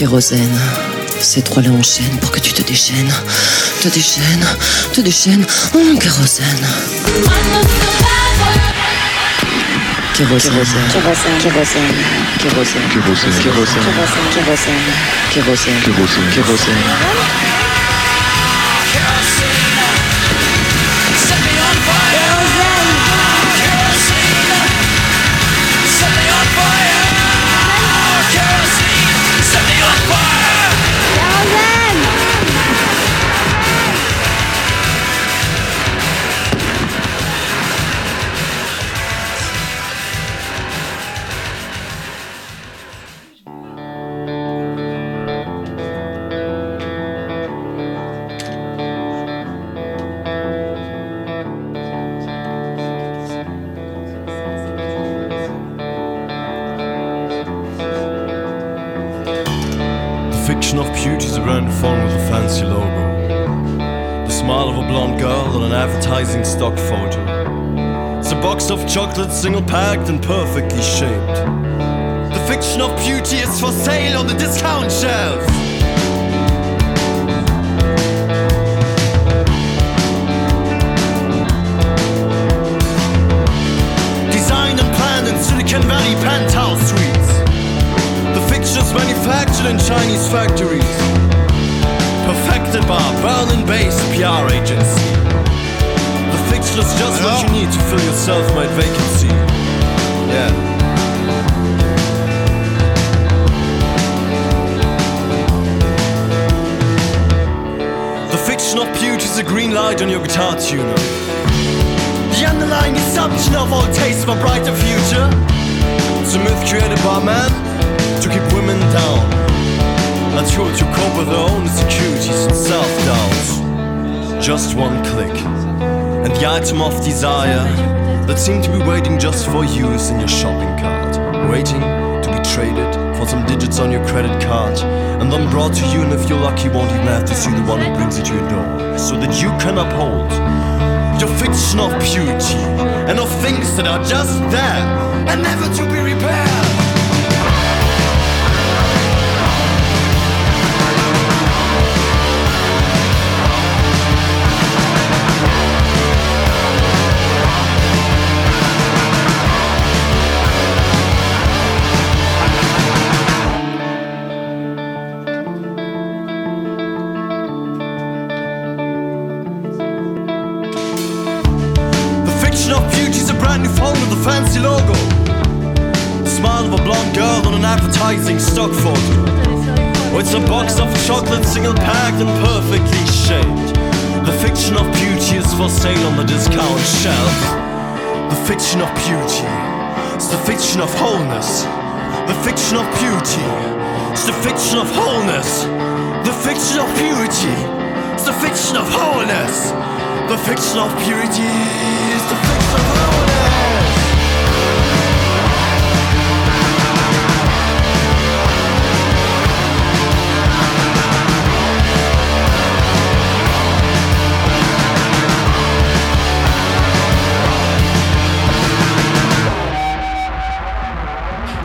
[0.00, 0.58] Kérosène.
[1.20, 3.12] Ces trois-là enchaînent pour que tu te déchaînes.
[3.82, 4.46] Te déchaînes,
[4.94, 5.44] te déchaînes.
[5.74, 6.46] Oh, kérosène.
[10.14, 10.52] Kérosène.
[10.54, 11.38] Kérosène.
[11.42, 11.82] Kérosène.
[12.38, 12.82] Kérosène.
[12.88, 13.32] Kérosène.
[13.42, 13.82] Kérosène.
[14.32, 14.80] Kérosène.
[15.34, 15.80] Kérosène.
[15.84, 16.30] Kérosène.
[16.32, 17.69] Kérosène.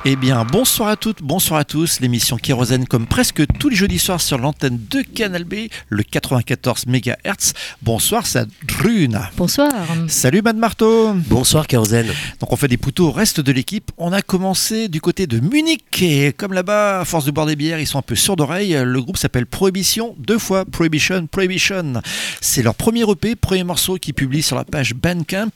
[0.08, 2.00] Eh bien, bonsoir à toutes, bonsoir à tous.
[2.00, 5.56] L'émission Kérosène, comme presque tous les jeudis soirs sur l'antenne de Canal B,
[5.90, 7.54] le 94 MHz.
[7.82, 9.20] Bonsoir, c'est Drune.
[9.36, 9.72] Bonsoir.
[10.08, 11.14] Salut, Mad Marteau.
[11.28, 12.06] Bonsoir Kérosène.
[12.40, 13.92] Donc, on fait des poutos au reste de l'équipe.
[13.98, 15.82] On a commencé du côté de Munich.
[16.04, 18.78] Et comme là-bas, à force de boire des bières, ils sont un peu sourds d'oreille.
[18.80, 21.94] Le groupe s'appelle Prohibition, deux fois Prohibition, Prohibition.
[22.42, 25.50] C'est leur premier EP, premier morceau qu'ils publient sur la page Bandcamp.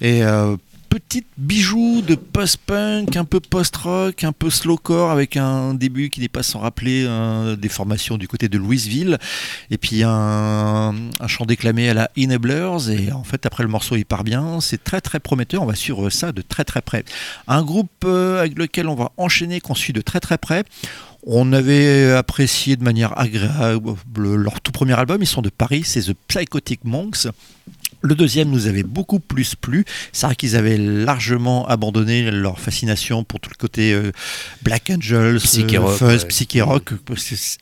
[0.00, 0.24] Et.
[0.24, 0.56] euh,
[0.96, 6.28] Petite bijou de post-punk, un peu post-rock, un peu slowcore, avec un début qui n'est
[6.28, 9.18] pas sans rappeler euh, des formations du côté de Louisville,
[9.70, 13.96] et puis un, un chant déclamé à la Enablers, et en fait après le morceau
[13.96, 17.04] il part bien, c'est très très prometteur, on va suivre ça de très très près.
[17.46, 20.64] Un groupe euh, avec lequel on va enchaîner, qu'on suit de très très près,
[21.26, 26.04] on avait apprécié de manière agréable leur tout premier album, ils sont de Paris, c'est
[26.04, 27.26] The Psychotic Monks.
[28.06, 29.84] Le deuxième nous avait beaucoup plus plu.
[30.12, 34.12] C'est vrai qu'ils avaient largement abandonné leur fascination pour tout le côté euh,
[34.62, 36.28] Black Angels, Psyché euh, rock, fuzz, ouais.
[36.28, 36.90] psyché rock.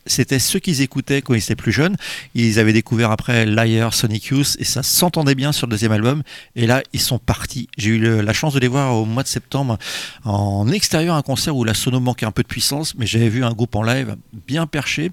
[0.06, 1.96] C'était ce qu'ils écoutaient quand ils étaient plus jeunes.
[2.34, 6.22] Ils avaient découvert après Liar, Sonic Youth et ça s'entendait bien sur le deuxième album.
[6.56, 7.68] Et là, ils sont partis.
[7.78, 9.78] J'ai eu le- la chance de les voir au mois de septembre
[10.24, 13.44] en extérieur, un concert où la sono manquait un peu de puissance, mais j'avais vu
[13.44, 15.10] un groupe en live bien perché.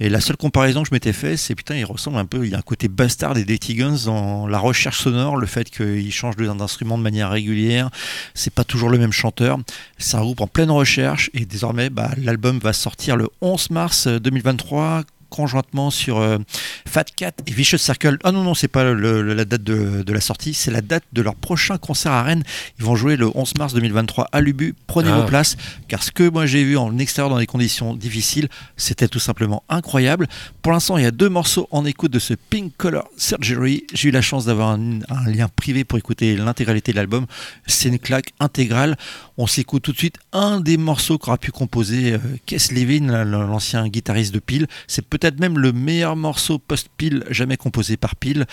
[0.00, 2.50] Et la seule comparaison que je m'étais fait, c'est putain, il ressemble un peu, il
[2.52, 6.12] y a un côté bastard des Dirty Guns dans la recherche sonore, le fait qu'ils
[6.12, 7.90] changent de- d'instrument de manière régulière,
[8.34, 9.58] c'est pas toujours le même chanteur.
[9.98, 14.06] C'est un groupe en pleine recherche et désormais, bah, l'album va sortir le 11 mars
[14.06, 16.38] euh, 2023 conjointement sur euh,
[16.86, 18.18] Fat Cat et Vicious Circle.
[18.24, 21.04] Ah non, non, c'est pas le- la date de, de la sortie, c'est la date
[21.12, 22.42] de leur prochain concert à Rennes.
[22.78, 24.74] Ils vont jouer le 11 mars 2023 à Lubu.
[24.86, 25.20] Prenez Ah.
[25.20, 25.56] vos places,
[25.88, 29.62] car ce que moi j'ai vu en extérieur dans des conditions difficiles, c'était tout simplement
[29.68, 30.26] incroyable.
[30.62, 33.84] Pour l'instant, il y a deux morceaux en écoute de ce Pink Color Surgery.
[33.92, 37.26] J'ai eu la chance d'avoir un, un lien privé pour écouter l'intégralité de l'album.
[37.66, 38.96] C'est une claque intégrale.
[39.38, 43.86] On s'écoute tout de suite un des morceaux qu'aura pu composer euh, Kes Levin, l'ancien
[43.88, 44.66] guitariste de Peel.
[44.86, 48.46] C'est peut-être même le meilleur morceau post-Peel jamais composé par Peel.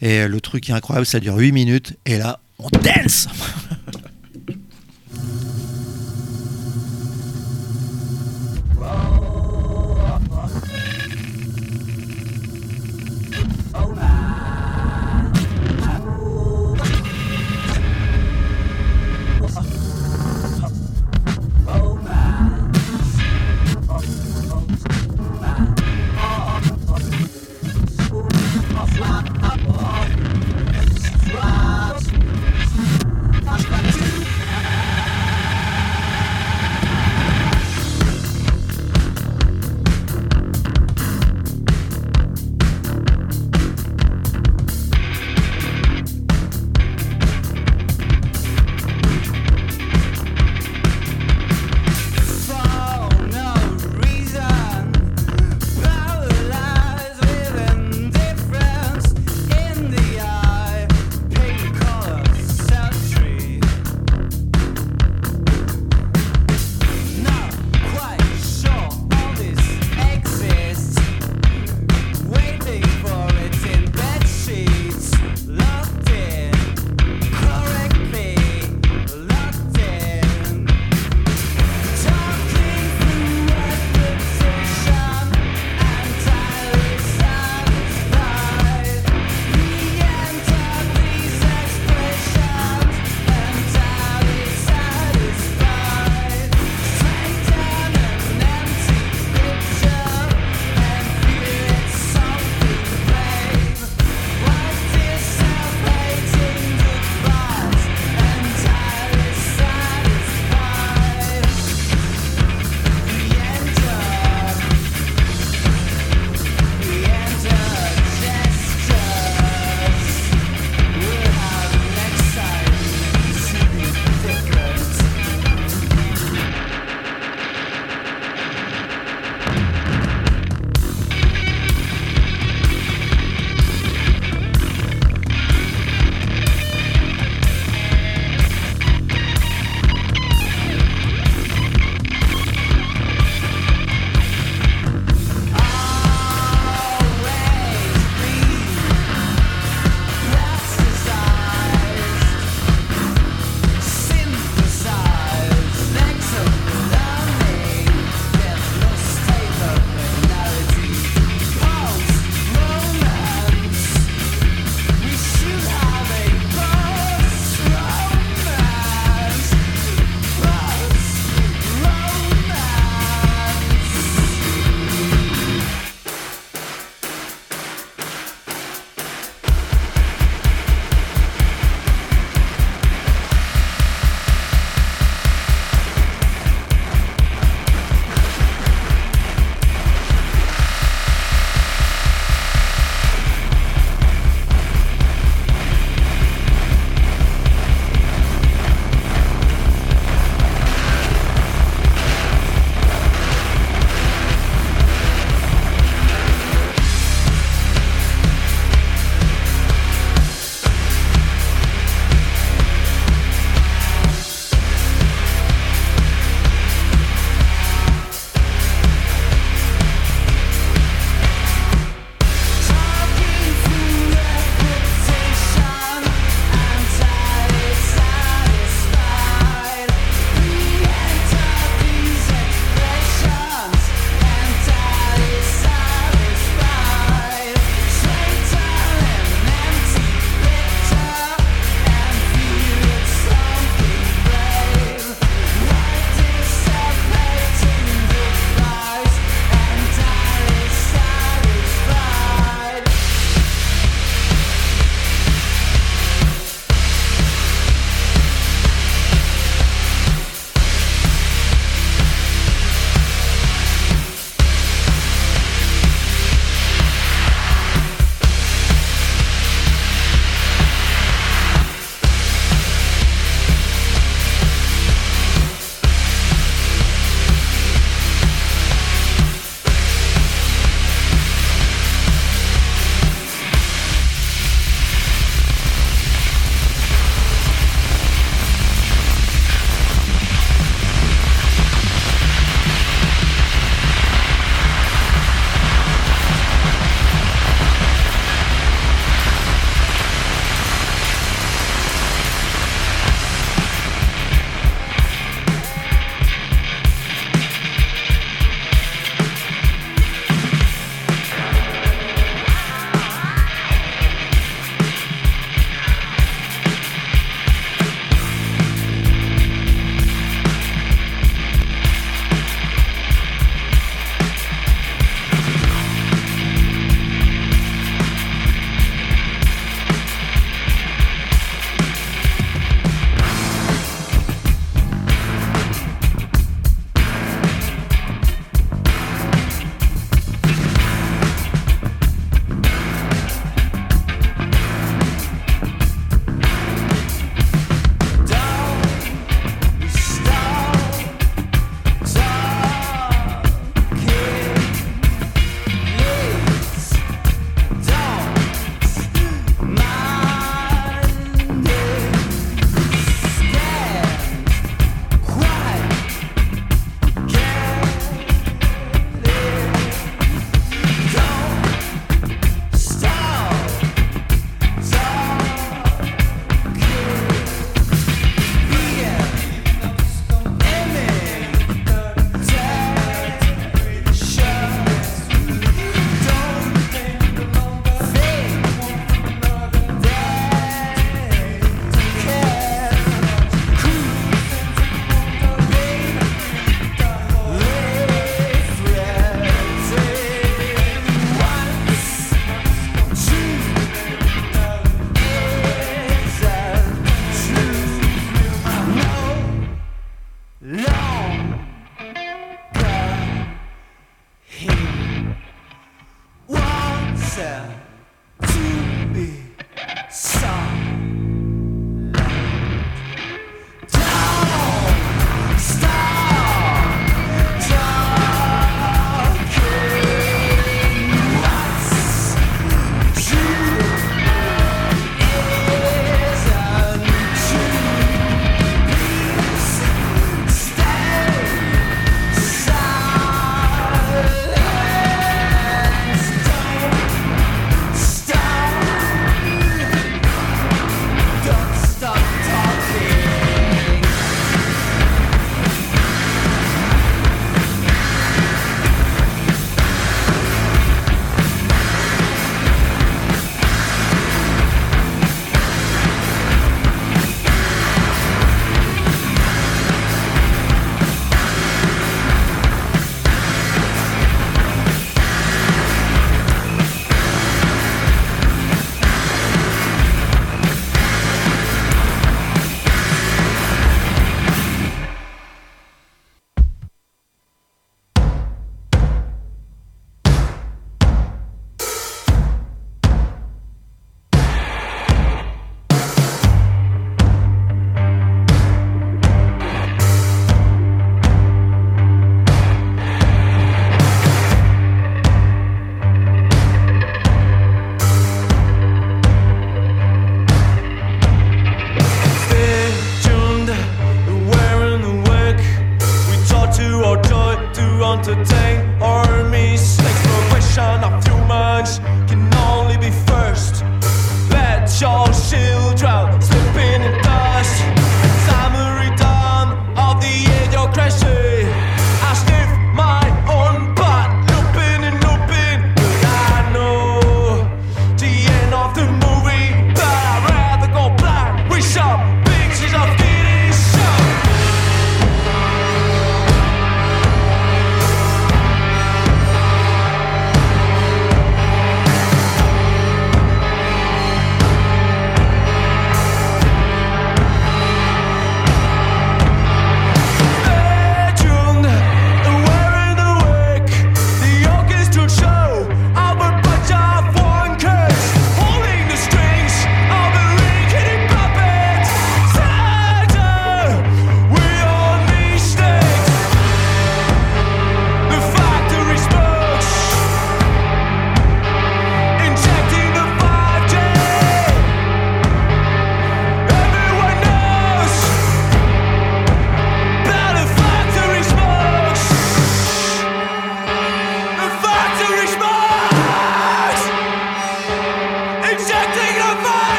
[0.00, 1.96] Et le truc est incroyable, ça dure 8 minutes.
[2.06, 3.28] Et là, on dance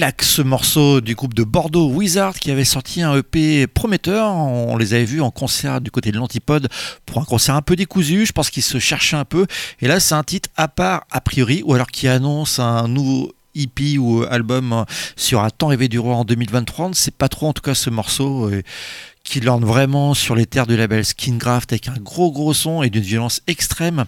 [0.00, 4.34] claque ce morceau du groupe de Bordeaux Wizard qui avait sorti un EP prometteur.
[4.34, 6.70] On les avait vus en concert du côté de l'Antipode
[7.04, 8.24] pour un concert un peu décousu.
[8.24, 9.46] Je pense qu'ils se cherchaient un peu.
[9.82, 13.34] Et là, c'est un titre à part a priori, ou alors qui annonce un nouveau
[13.54, 14.86] EP ou album
[15.16, 16.86] sur Un temps rêvé du roi en 2023.
[16.86, 18.48] On ne sait pas trop en tout cas ce morceau.
[18.48, 18.62] euh,
[19.22, 22.88] qui lorne vraiment sur les terres du label Skingraft avec un gros gros son et
[22.88, 24.06] d'une violence extrême.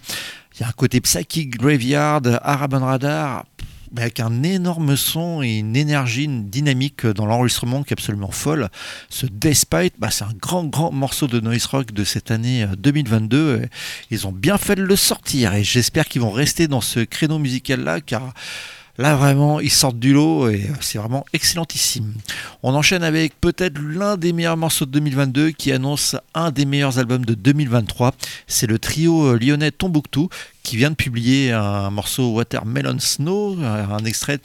[0.55, 3.45] Il y a un côté psychic graveyard, Araban Radar,
[3.97, 8.69] avec un énorme son et une énergie, une dynamique dans l'enregistrement qui est absolument folle.
[9.09, 12.75] Ce Despite, bah, c'est un grand, grand morceau de noise rock de cette année euh,
[12.77, 13.61] 2022.
[13.63, 13.69] Et
[14.11, 17.39] Ils ont bien fait de le sortir et j'espère qu'ils vont rester dans ce créneau
[17.39, 18.33] musical-là car
[18.97, 22.13] là vraiment ils sortent du lot et c'est vraiment excellentissime.
[22.61, 26.99] On enchaîne avec peut-être l'un des meilleurs morceaux de 2022 qui annonce un des meilleurs
[26.99, 28.13] albums de 2023.
[28.47, 30.29] C'est le trio euh, lyonnais Tombouctou
[30.63, 34.39] qui vient de publier un morceau Watermelon Snow, euh, un extrait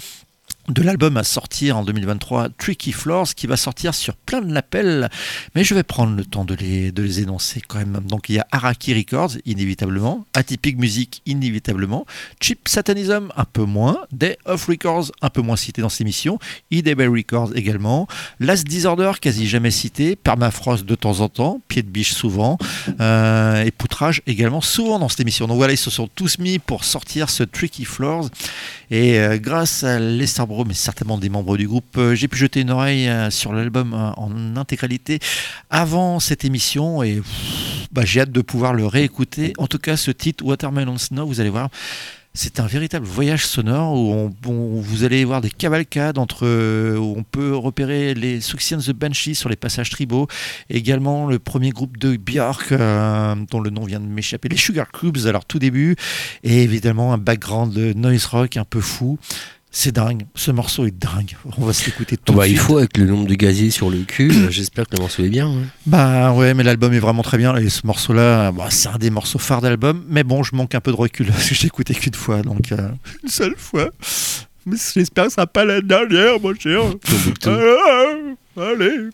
[0.68, 5.08] de l'album à sortir en 2023, Tricky Floors, qui va sortir sur plein de labels,
[5.54, 8.00] mais je vais prendre le temps de les, énoncer quand même.
[8.06, 12.06] Donc il y a Araki Records, inévitablement, Atypic Music, inévitablement,
[12.40, 16.38] Cheap Satanism, un peu moins, Day of Records, un peu moins cité dans cette émission,
[16.70, 18.06] Idebel Records également,
[18.38, 22.58] Last Disorder, quasi jamais cité, Permafrost de temps en temps, Pied de Biche souvent,
[23.00, 25.46] euh, et Poutrage également souvent dans cette émission.
[25.46, 28.28] Donc voilà, ils se sont tous mis pour sortir ce Tricky Floors,
[28.90, 32.38] et euh, grâce à Lester Bro, mais certainement des membres du groupe, euh, j'ai pu
[32.38, 35.18] jeter une oreille euh, sur l'album en intégralité
[35.68, 37.22] avant cette émission et
[37.92, 39.52] bah, j'ai hâte de pouvoir le réécouter.
[39.58, 41.68] En tout cas, ce titre Watermelon Snow, vous allez voir.
[42.34, 47.14] C'est un véritable voyage sonore où, on- vous allez voir des cavalcades entre euh, où
[47.16, 50.28] on peut repérer les Succians the Banshee sur les passages tribaux,
[50.70, 54.92] également le premier groupe de Björk euh, dont le nom vient de m'échapper, les Sugar
[54.92, 55.96] Cubes à leur tout début,
[56.44, 59.18] et évidemment un background de noise rock un peu fou.
[59.80, 61.36] C'est dingue, ce morceau est dingue.
[61.56, 62.62] On va se l'écouter tout Bah, de il suite.
[62.62, 64.32] faut avec le nombre de gaziers sur le cul.
[64.34, 65.46] euh, J'espère que le morceau est bien.
[65.46, 65.62] hein.
[65.86, 67.54] Bah ouais, mais l'album est vraiment très bien.
[67.56, 70.04] Et ce morceau-là, bah, c'est un des morceaux phares d'album.
[70.08, 72.42] Mais bon, je manque un peu de recul parce que j'ai écouté qu'une fois.
[72.42, 72.88] Donc, euh,
[73.22, 73.88] une seule fois.
[74.66, 76.80] Mais j'espère que ce sera pas la dernière, mon cher.
[77.08, 77.50] Tombouctou.
[77.50, 79.10] Ah, allez.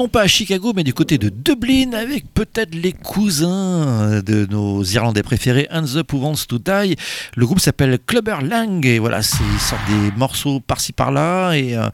[0.00, 4.82] Non pas à Chicago, mais du côté de Dublin, avec peut-être les cousins de nos
[4.82, 6.96] Irlandais préférés, Hands Up Who Wants to Die.
[7.36, 11.90] Le groupe s'appelle Clubber Lang, et voilà, ils sortent des morceaux par-ci par-là, et euh,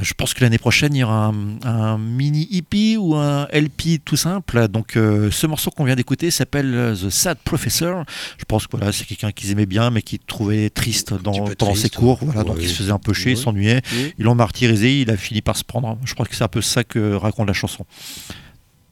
[0.00, 1.34] je pense que l'année prochaine, il y aura un,
[1.68, 4.68] un mini EP ou un LP tout simple.
[4.68, 8.04] Donc, euh, ce morceau qu'on vient d'écouter s'appelle euh, The Sad Professor.
[8.38, 11.74] Je pense que voilà, c'est quelqu'un qu'ils aimaient bien, mais qui trouvait triste dans, pendant
[11.74, 12.18] ses cours.
[12.22, 13.42] Voilà, donc il se faisait un peu chier, il Ouais.
[13.42, 13.82] s'ennuyait.
[14.18, 15.98] Ils l'ont martyrisé, il a fini par se prendre.
[16.06, 17.86] Je crois que c'est un peu ça que raconte la chanson.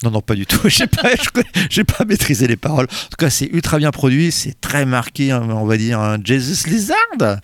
[0.03, 0.61] Non, non, pas du tout.
[0.69, 1.11] J'ai pas,
[1.69, 2.87] j'ai pas maîtrisé les paroles.
[2.87, 6.19] En tout cas, c'est ultra bien produit, c'est très marqué, hein, on va dire, un
[6.23, 7.41] Jesus Lizard.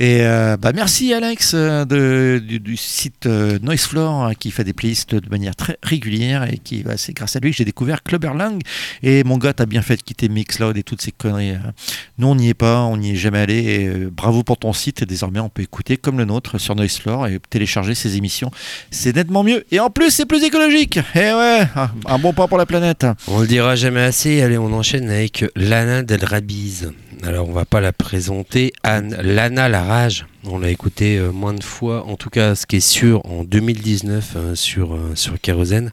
[0.00, 5.16] Et euh, bah, merci Alex euh, du, site euh, Noisefloor hein, qui fait des playlists
[5.16, 8.60] de manière très régulière et qui, bah, c'est grâce à lui que j'ai découvert Clubberlang.
[9.02, 11.50] Et mon gars, t'as bien fait de quitter Mixcloud et toutes ces conneries.
[11.50, 11.72] hein.
[12.18, 14.08] Nous, on n'y est pas, on n'y est jamais allé.
[14.12, 15.02] Bravo pour ton site.
[15.02, 18.52] Et désormais, on peut écouter comme le nôtre sur Noisefloor et télécharger ses émissions.
[18.92, 19.64] C'est nettement mieux.
[19.72, 21.00] Et en plus, c'est plus écologique.
[21.16, 21.66] Et ouais,
[22.06, 23.06] un- bon pas pour la planète.
[23.26, 24.40] On le dira jamais assez.
[24.42, 26.92] Allez, on enchaîne avec Lana Del Rabiz.
[27.24, 28.72] Alors, on va pas la présenter.
[28.84, 30.26] Anne, Lana la rage.
[30.44, 32.06] On l'a écouté euh, moins de fois.
[32.06, 35.92] En tout cas, ce qui est sûr, en 2019 euh, sur, euh, sur Kérosène.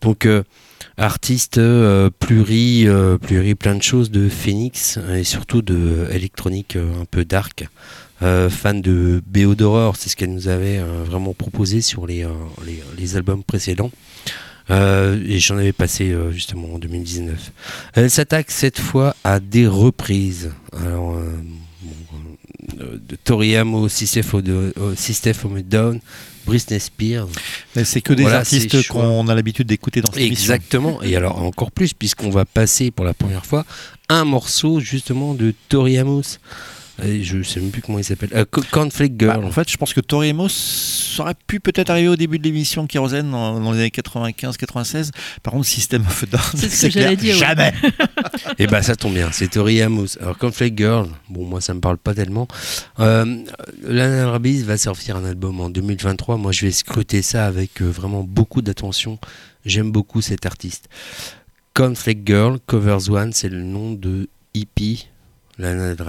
[0.00, 0.44] Donc, euh,
[0.96, 7.24] artiste euh, euh, pluri, plein de choses de Phoenix et surtout de électronique un peu
[7.24, 7.66] dark.
[8.20, 12.24] Fan de BO d'horreur, c'est ce qu'elle nous avait vraiment proposé sur les
[13.16, 13.90] albums précédents.
[14.70, 17.52] Euh, et j'en avais passé euh, justement en 2019.
[17.94, 20.52] Elle s'attaque cette fois à des reprises.
[20.72, 21.30] Alors, euh,
[21.82, 21.92] bon,
[22.80, 26.00] euh, de Tori Amo, System of a- System of a Down,
[26.46, 27.28] Britney Spears.
[27.76, 30.54] Mais C'est que des Voilà, artistes qu'on a l'habitude d'écouter dans cette émission.
[30.54, 31.02] Exactement.
[31.02, 33.66] Et alors encore plus puisqu'on va passer pour la première fois
[34.08, 36.38] un morceau justement de Tori Amos.
[37.02, 38.30] Et je sais même plus comment il s'appelle.
[38.34, 39.44] Euh, Cornflake Bah, Girl.
[39.44, 40.48] en fait, je pense que Tori Amos
[41.18, 45.10] aurait pu peut-être arriver au début de l'émission Kérosène dans, dans les années 95-96.
[45.42, 47.40] Par contre, System of a Down, C'est ce que j'allais dire, ouais.
[47.40, 47.72] Jamais.
[48.58, 50.18] Et bah ça tombe bien, c'est Tori Amos.
[50.20, 52.46] Alors Cornflake Girl, bon moi ça me parle pas tellement.
[53.00, 53.24] Euh,
[53.82, 56.36] Lana Del Rey va sortir un album en 2023.
[56.36, 59.18] Moi je vais scruter ça avec euh, vraiment beaucoup d'attention.
[59.64, 60.88] J'aime beaucoup cet artiste.
[61.72, 65.08] Cornflake Girl, Covers One, c'est le nom de hippie
[65.58, 66.04] Lana Del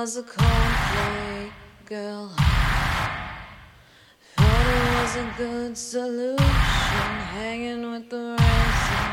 [0.00, 1.52] was a cornflake
[1.84, 2.28] girl.
[4.34, 9.12] Thought it was a good solution, hanging with the raisin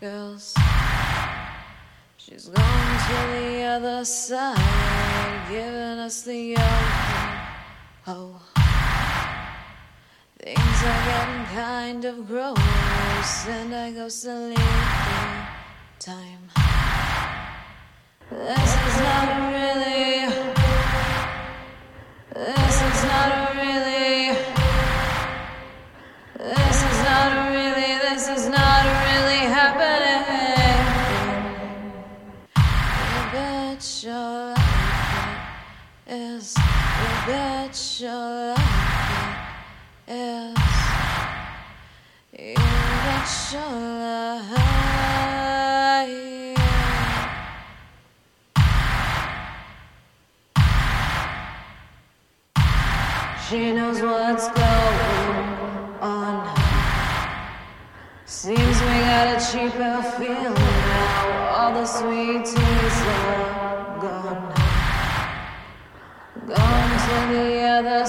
[0.00, 0.56] girls.
[2.16, 7.28] She's gone to the other side, giving us the open.
[8.08, 8.42] Oh,
[10.40, 14.56] things are getting kind of gross, and I go sleeping
[16.00, 16.67] time.
[34.02, 35.38] Your life
[36.06, 36.56] is.
[36.56, 38.57] You bet your life
[67.82, 68.07] the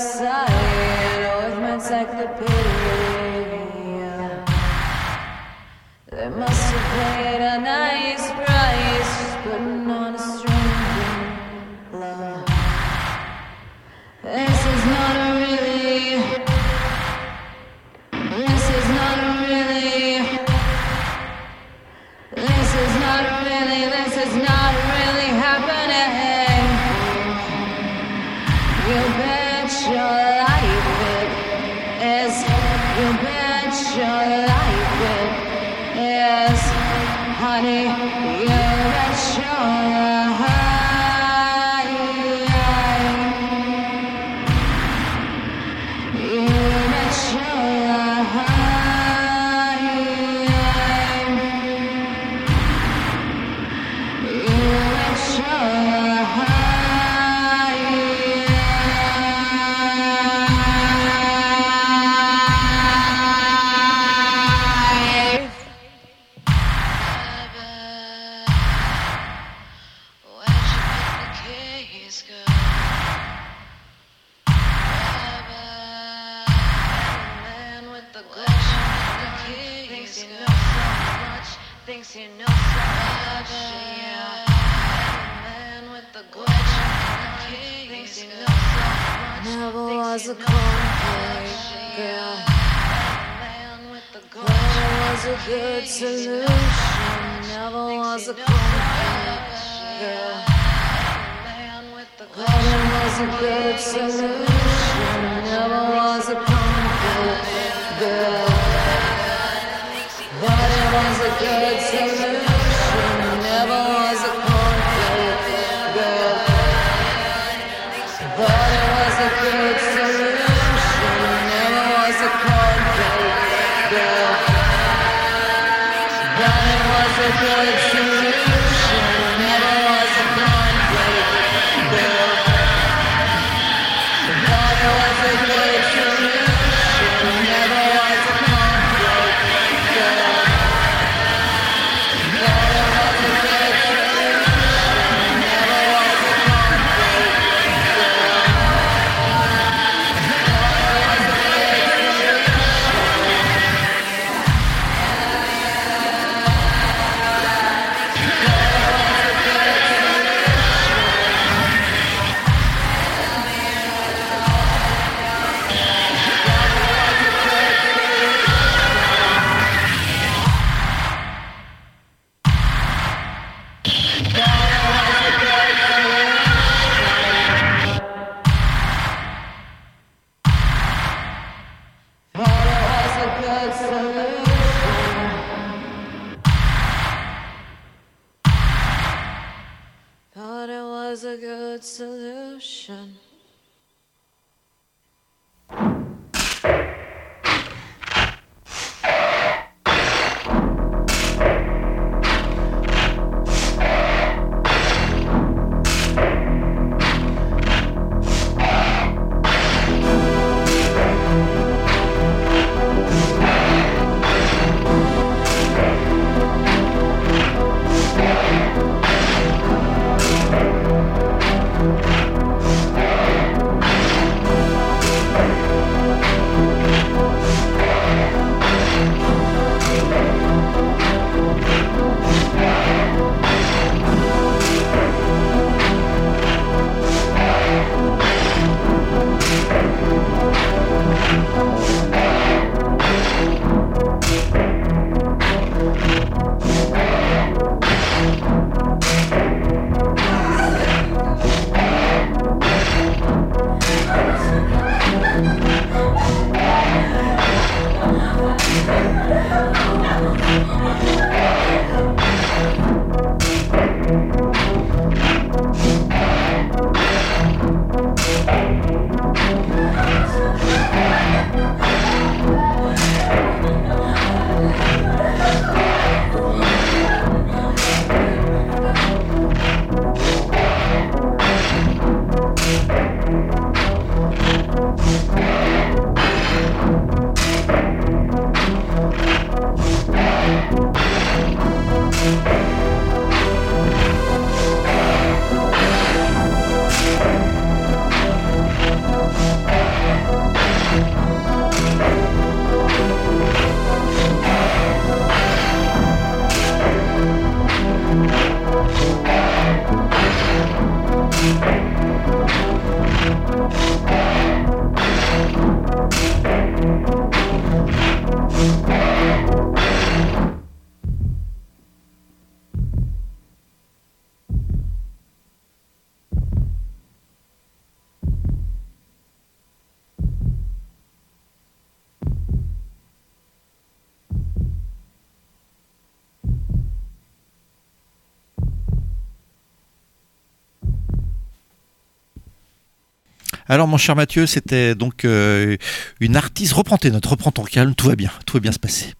[343.69, 345.77] Alors, mon cher Mathieu, c'était donc euh,
[346.19, 346.73] une artiste.
[346.73, 349.13] Reprends tes notes, reprends ton calme, tout va bien, tout va bien se passer.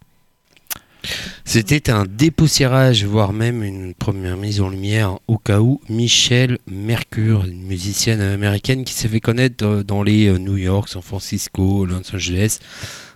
[1.44, 7.44] C'était un dépoussiérage, voire même une première mise en lumière au cas où Michelle Mercure,
[7.44, 11.86] une musicienne américaine qui s'est fait connaître euh, dans les euh, New York, San Francisco,
[11.86, 12.58] Los Angeles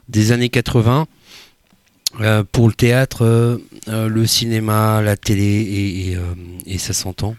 [0.08, 1.06] des années 80
[2.20, 6.16] euh, pour le théâtre, le cinéma, la télé
[6.66, 7.34] et ça s'entend.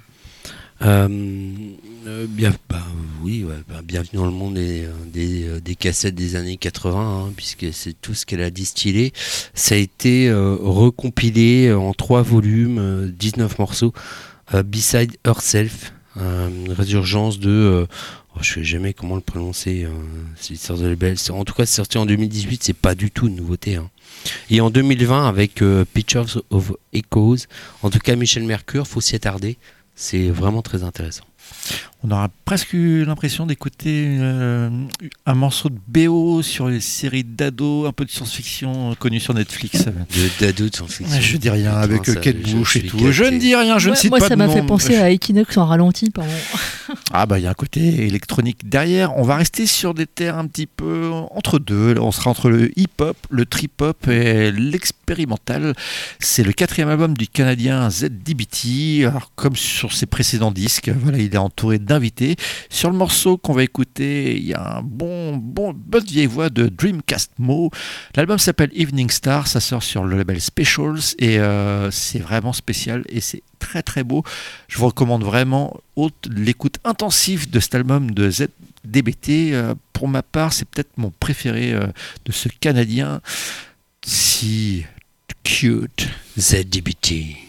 [2.08, 2.84] Euh, bien, bah,
[3.24, 7.26] oui, ouais, bah, bienvenue dans le monde des, euh, euh, des cassettes des années 80,
[7.28, 9.12] hein, puisque c'est tout ce qu'elle a distillé.
[9.56, 13.94] Ça a été recompilé en trois volumes, euh, 19 morceaux,
[14.66, 17.88] Beside Herself, une résurgence de...
[18.36, 19.90] oh, je sais jamais comment le prononcer, euh,
[20.96, 21.16] de.
[21.16, 23.78] C'est- En tout cas, c'est sorti en 2018, c'est pas du tout une nouveauté.
[23.78, 23.90] hein.
[24.52, 25.64] Et en 2020, avec
[25.96, 27.48] Pictures of Echoes,
[27.82, 29.58] en tout cas Michel Mercure, faut s'y attarder.
[29.96, 31.24] C'est vraiment très intéressant.
[32.08, 34.70] On aura presque eu l'impression d'écouter euh,
[35.26, 39.34] un morceau de BO sur les séries d'ado, un peu de science-fiction euh, connues sur
[39.34, 39.86] Netflix.
[39.86, 41.20] De d'ado de science-fiction.
[41.20, 43.12] Je dis rien avec euh, ça, Kate je Bush et tout.
[43.12, 44.98] Je ne dis rien, je moi, ne cite moi, pas ça de m'a fait penser
[44.98, 46.12] à Equinox en ralenti.
[46.12, 46.32] Pardon.
[47.12, 49.18] Ah bah il y a un côté électronique derrière.
[49.18, 51.96] On va rester sur des terres un petit peu entre deux.
[52.00, 55.74] On sera entre le hip-hop, le trip-hop et l'expérimental.
[56.20, 59.06] C'est le quatrième album du Canadien ZDBT.
[59.08, 62.36] Alors comme sur ses précédents disques, voilà, il entouré d'invités.
[62.70, 66.50] Sur le morceau qu'on va écouter, il y a un bon, bon, bonne vieille voix
[66.50, 67.72] de Dreamcast Mo.
[68.16, 69.48] L'album s'appelle Evening Star.
[69.48, 74.04] Ça sort sur le label Specials et euh, c'est vraiment spécial et c'est très très
[74.04, 74.24] beau.
[74.68, 75.78] Je vous recommande vraiment
[76.30, 79.54] l'écoute intensive de cet album de ZDBT.
[79.54, 81.88] Euh, pour ma part, c'est peut-être mon préféré euh,
[82.26, 83.22] de ce Canadien
[84.06, 84.86] si
[85.44, 86.08] cute.
[86.38, 87.45] ZDBT.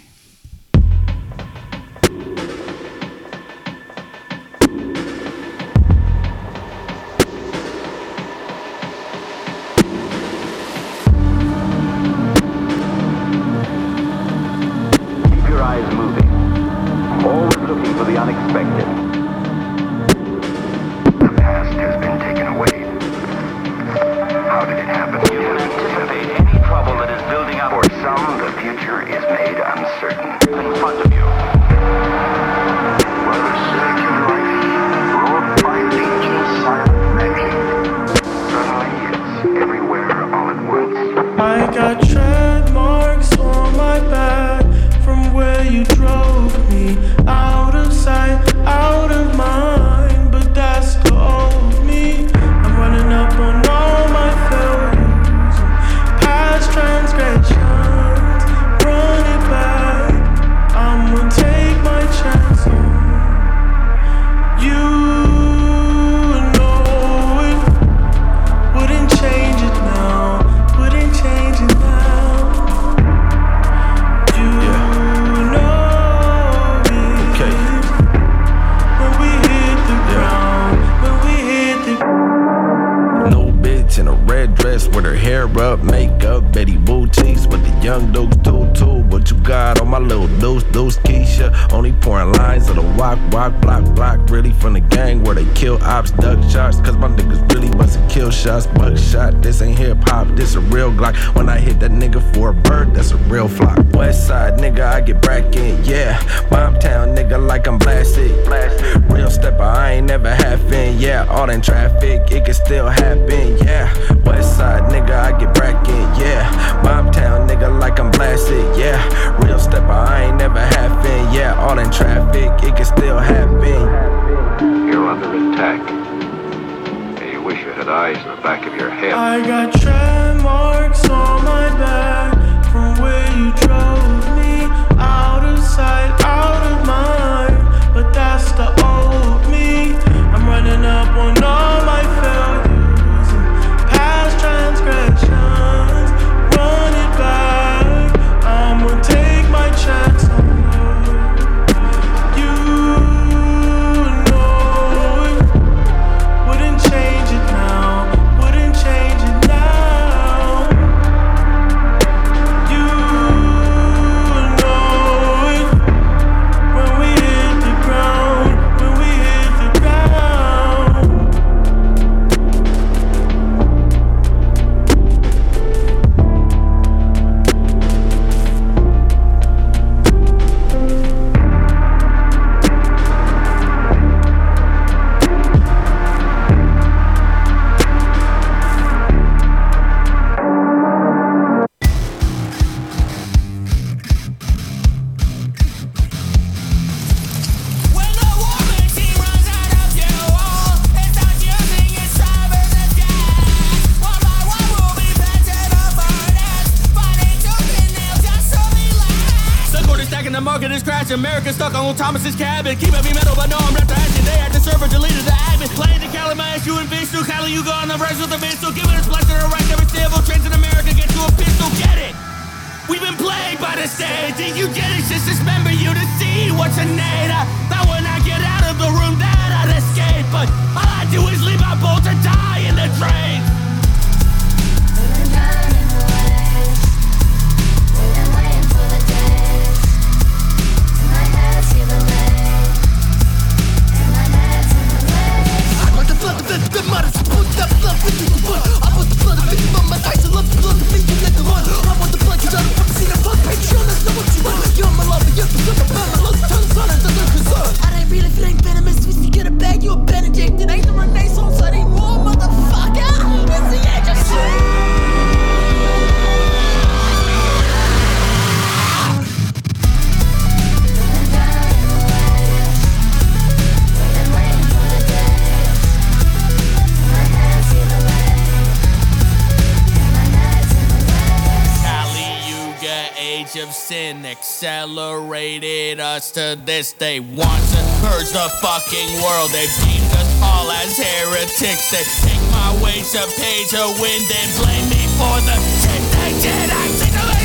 [286.36, 289.48] to this they want to purge the fucking world.
[289.52, 291.90] They've deemed us all as heretics.
[291.90, 296.32] They take my ways to pay to win, then blame me for the shit they
[296.42, 296.70] did.
[296.70, 297.35] I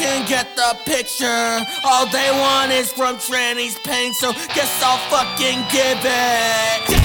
[0.00, 1.60] can get the picture.
[1.84, 6.99] All they want is from tranny's pain, so guess I'll fucking give it.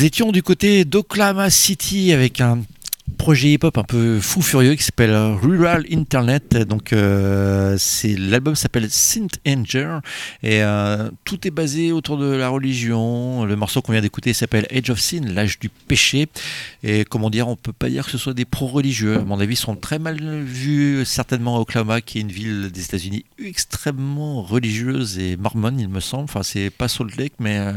[0.00, 2.62] Nous étions du côté d'Oklahoma City avec un
[3.18, 6.56] projet hip-hop un peu fou furieux qui s'appelle Rural Internet.
[6.56, 7.76] Donc euh,
[8.16, 9.98] l'album s'appelle Synth Anger
[10.42, 13.44] et euh, tout est basé autour de la religion.
[13.44, 16.28] Le morceau qu'on vient d'écouter s'appelle Age of Sin, l'âge du péché.
[16.82, 19.18] Et comment dire, on peut pas dire que ce soit des pro-religieux.
[19.18, 22.70] À mon avis, ils sont très mal vus certainement à Oklahoma, qui est une ville
[22.72, 26.24] des États-Unis extrêmement religieuse et mormone, il me semble.
[26.24, 27.72] Enfin, c'est pas Salt Lake, mais euh,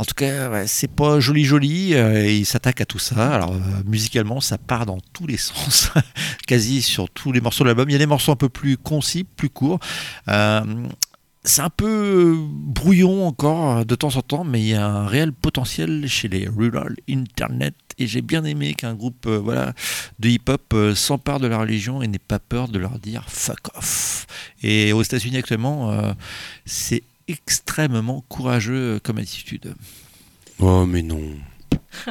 [0.00, 1.92] en tout cas, c'est pas joli joli.
[1.92, 3.34] euh, et ils s'attaquent à tout ça.
[3.34, 5.90] Alors euh, musicalement, ça part dans tous les sens,
[6.46, 7.86] quasi sur tous les morceaux de l'album.
[7.90, 9.78] Il y a des morceaux un peu plus concis, plus courts.
[10.28, 10.62] Euh,
[11.44, 15.32] c'est un peu brouillon encore de temps en temps, mais il y a un réel
[15.32, 17.74] potentiel chez les Rural Internet.
[17.98, 19.74] Et j'ai bien aimé qu'un groupe voilà,
[20.18, 24.26] de hip-hop s'empare de la religion et n'ait pas peur de leur dire fuck off.
[24.62, 26.14] Et aux États-Unis actuellement,
[26.64, 29.74] c'est extrêmement courageux comme attitude.
[30.58, 31.22] Oh, mais non.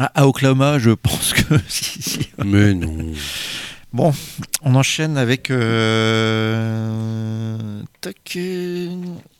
[0.00, 2.28] À, à Oklahoma, je pense que si, si.
[2.44, 3.12] Mais non.
[3.92, 4.12] Bon,
[4.62, 5.52] on enchaîne avec.
[5.52, 7.56] euh,
[8.00, 8.88] tac, euh,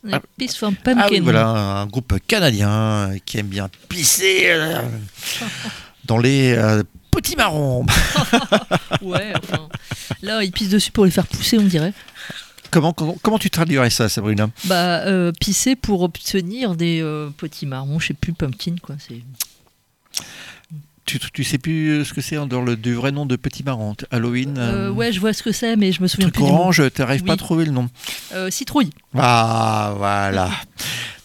[0.05, 1.21] Les Peace from Ah oui, Pumpkin.
[1.23, 4.79] voilà, un groupe canadien qui aime bien pisser euh,
[6.05, 7.85] dans les euh, petits marrons.
[9.01, 9.67] Ouais, enfin.
[10.21, 11.91] Là, ils pissent dessus pour les faire pousser, on dirait.
[12.75, 17.65] Comment, comment, comment tu traduirais ça, Sabrina Bah, euh, pisser pour obtenir des euh, petits
[17.65, 18.95] marrons, je sais plus, pumpkin, quoi.
[18.99, 19.21] C'est.
[21.05, 23.63] tu, tu sais plus ce que c'est en dehors le, du vrai nom de petit
[23.63, 26.43] marron Halloween Euh, euh, ouais, je vois ce que c'est, mais je me souviens Truc
[26.45, 26.51] plus.
[26.53, 27.89] orange, tu n'arrives pas à trouver le nom.
[28.33, 28.89] Euh, citrouille.
[29.17, 30.49] Ah, voilà.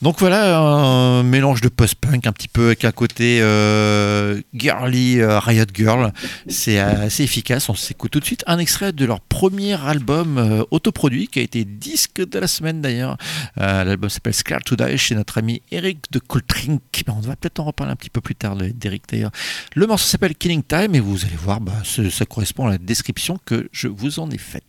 [0.02, 5.38] Donc voilà, un mélange de post-punk un petit peu avec un côté euh, girly, euh,
[5.38, 6.10] Riot Girl.
[6.48, 7.68] C'est assez efficace.
[7.68, 11.42] On s'écoute tout de suite un extrait de leur premier album euh, autoproduit qui a
[11.42, 13.18] été disque de la semaine d'ailleurs.
[13.58, 16.80] Euh, L'album s'appelle Scared to chez notre ami Eric de Coltrink.
[17.08, 19.32] On va peut-être en reparler un petit peu plus tard de- d'Eric d'ailleurs.
[19.74, 23.38] Le morceau s'appelle Killing Time et vous allez voir, bah, ça correspond à la description
[23.44, 24.64] que je vous en ai faite.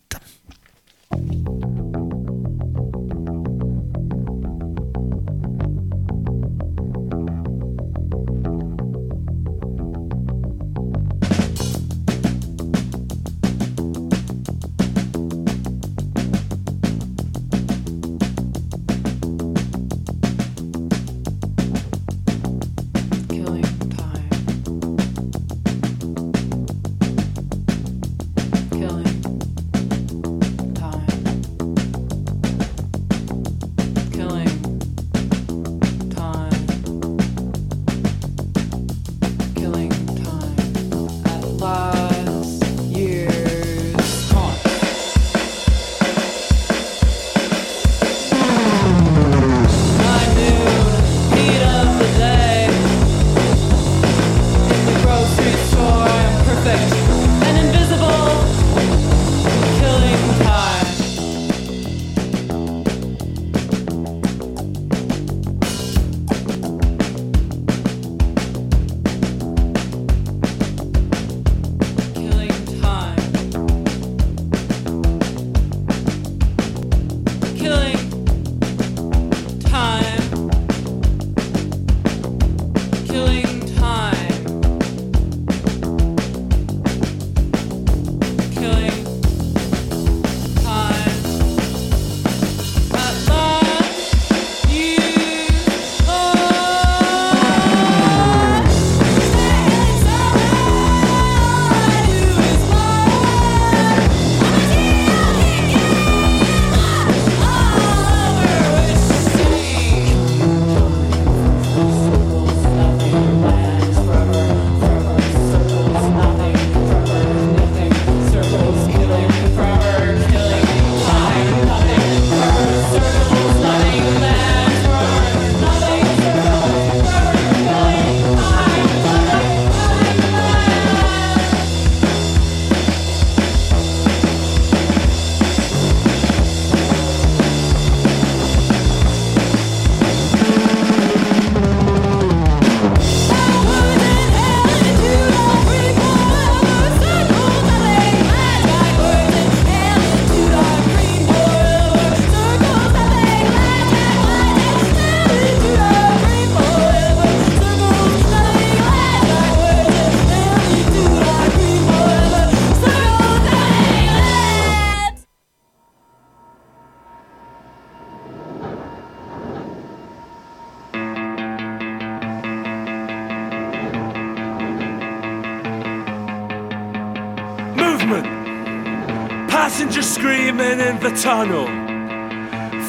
[181.22, 181.68] Tunnel,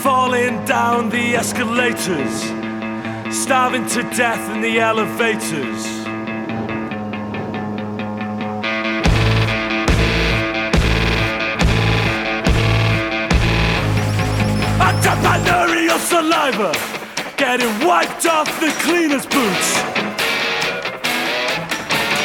[0.00, 2.40] falling down the escalators,
[3.30, 5.84] starving to death in the elevators.
[14.80, 16.72] Entrepreneurial saliva
[17.36, 19.74] getting wiped off the cleaner's boots.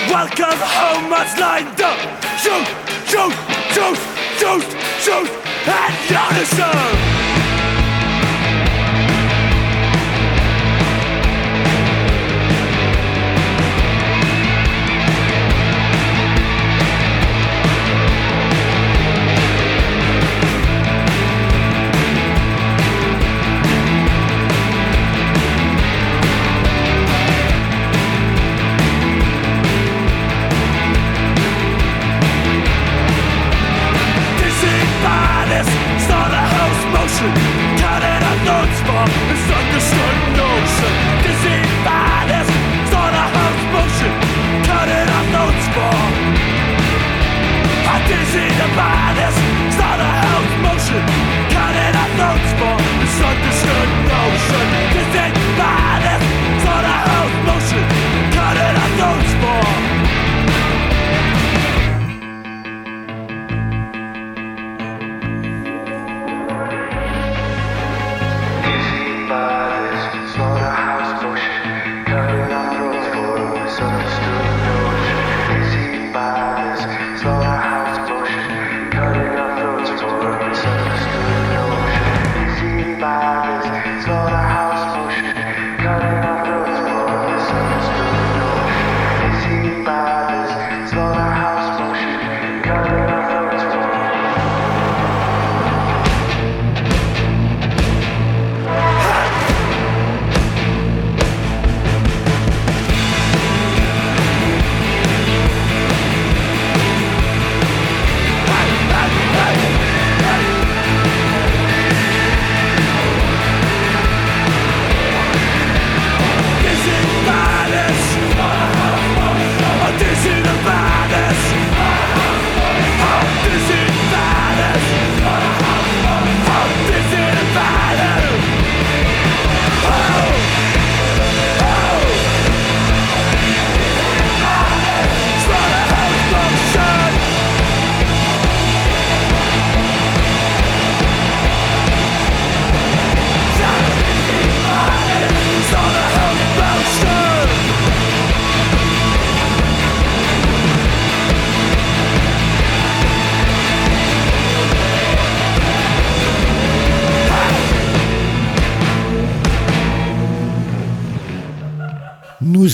[0.10, 2.00] Welcome home, that's lined up.
[2.40, 2.66] Shoot,
[3.10, 3.34] shoot,
[3.74, 4.00] shoot,
[4.40, 4.64] shoot,
[5.02, 7.37] shoot, and don't.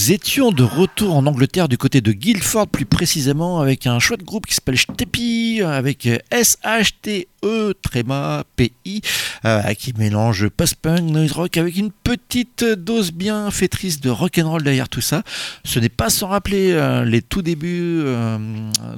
[0.04, 4.26] Nous étions de retour en Angleterre du côté de Guildford, plus précisément avec un chouette
[4.26, 9.00] groupe qui s'appelle Steppy, avec S-H-T-E, tréma, P-I,
[9.46, 14.90] euh, qui mélange post-punk, noise rock avec une petite dose bien fétrice de rock'n'roll derrière
[14.90, 15.24] tout ça.
[15.64, 18.38] Ce n'est pas sans rappeler euh, les tout débuts euh,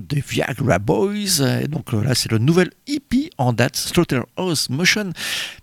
[0.09, 1.61] des Viagra Boys.
[1.61, 5.11] Et donc là, c'est le nouvel EP en date, Slaughterhouse Motion.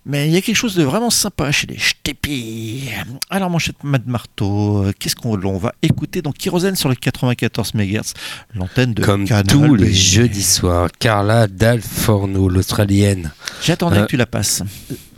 [0.05, 2.89] Mais il y a quelque chose de vraiment sympa chez les Steppy.
[3.29, 8.13] Alors, mon Mad Marteau, qu'est-ce qu'on on va écouter dans Kérosène sur les 94 MHz,
[8.55, 13.31] l'antenne de Comme Canal tous les jeudis soirs, Carla Dalforno, l'Australienne.
[13.63, 14.63] J'attendais Euh, que tu la passes.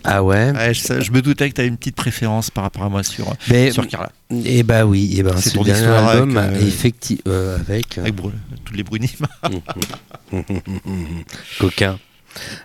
[0.04, 2.84] Ah ouais Ouais, je, je me doutais que tu avais une petite préférence par rapport
[2.84, 4.12] à moi sur, Mais- sur Carla.
[4.32, 7.98] Eh bah oui, eh ben, C'est ce ton dernier album, avec, euh, effecti- euh, avec,
[7.98, 8.10] euh,
[8.66, 9.12] tous les Bruni.
[11.60, 11.98] Coquin.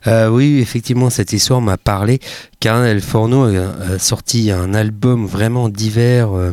[0.07, 2.19] Euh, oui, effectivement, cette histoire m'a parlé.
[2.59, 6.37] Carnel Forno a, sorti un album vraiment d'hiver.
[6.37, 6.53] euh,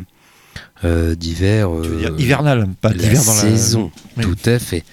[0.83, 1.69] euh, d'hiver.
[1.69, 3.91] veux dire euh, hivernal, pas d'hiver dans la- saison.
[4.17, 4.23] Oui.
[4.23, 4.83] Tout à fait.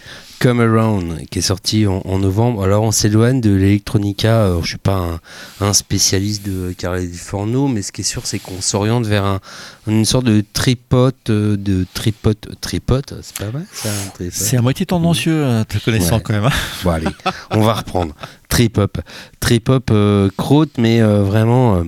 [0.40, 2.64] Come Around, qui est sorti en, en novembre.
[2.64, 4.50] Alors, on s'éloigne de l'électronica.
[4.60, 5.20] Je suis pas
[5.60, 9.24] un, un spécialiste de Carnel Forno, mais ce qui est sûr, c'est qu'on s'oriente vers
[9.24, 9.40] un-
[9.86, 14.60] une sorte de tripote, euh, de tripote, tripote, c'est pas mal ça, un C'est à
[14.62, 16.22] moitié tendancieux, euh, te connaissant Ouais.
[16.22, 16.44] quand même.
[16.44, 16.50] hein.
[16.84, 17.06] Bon allez,
[17.50, 18.14] on va reprendre.
[18.50, 18.98] Trip hop,
[19.40, 21.84] trip hop euh, croûte, mais euh, vraiment euh,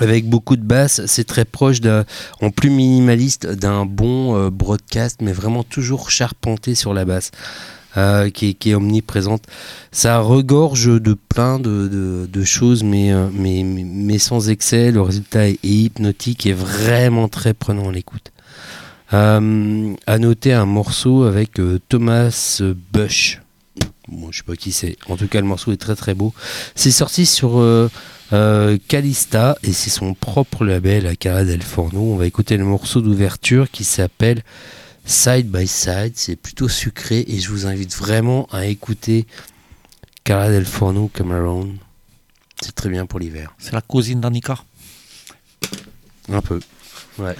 [0.00, 1.02] avec beaucoup de basse.
[1.06, 2.04] C'est très proche d'un,
[2.40, 7.30] en plus minimaliste d'un bon euh, broadcast, mais vraiment toujours charpenté sur la basse.
[7.96, 9.44] euh, qui, est, qui est omniprésente.
[9.92, 14.92] Ça regorge de plein de, de- de choses, mais, euh, mais, mais, sans excès.
[14.92, 18.30] Le résultat est, est hypnotique et vraiment très prenant à l'écoute.
[19.14, 22.60] Euh, à noter un morceau avec Thomas
[22.92, 23.40] Bush.
[24.08, 24.96] Bon, je sais pas qui c'est.
[25.08, 26.32] En tout cas, le morceau est très très beau.
[26.74, 27.90] C'est sorti sur euh,
[28.32, 32.00] euh, Calista et c'est son propre label à Cara del Forno.
[32.00, 34.42] On va écouter le morceau d'ouverture qui s'appelle
[35.04, 36.12] Side by Side.
[36.14, 39.26] C'est plutôt sucré et je vous invite vraiment à écouter
[40.24, 41.74] Cara del Forno Cameron.
[42.62, 43.54] C'est très bien pour l'hiver.
[43.58, 44.58] C'est la cousine d'Annika
[46.30, 46.60] Un peu.
[47.18, 47.36] Ouais.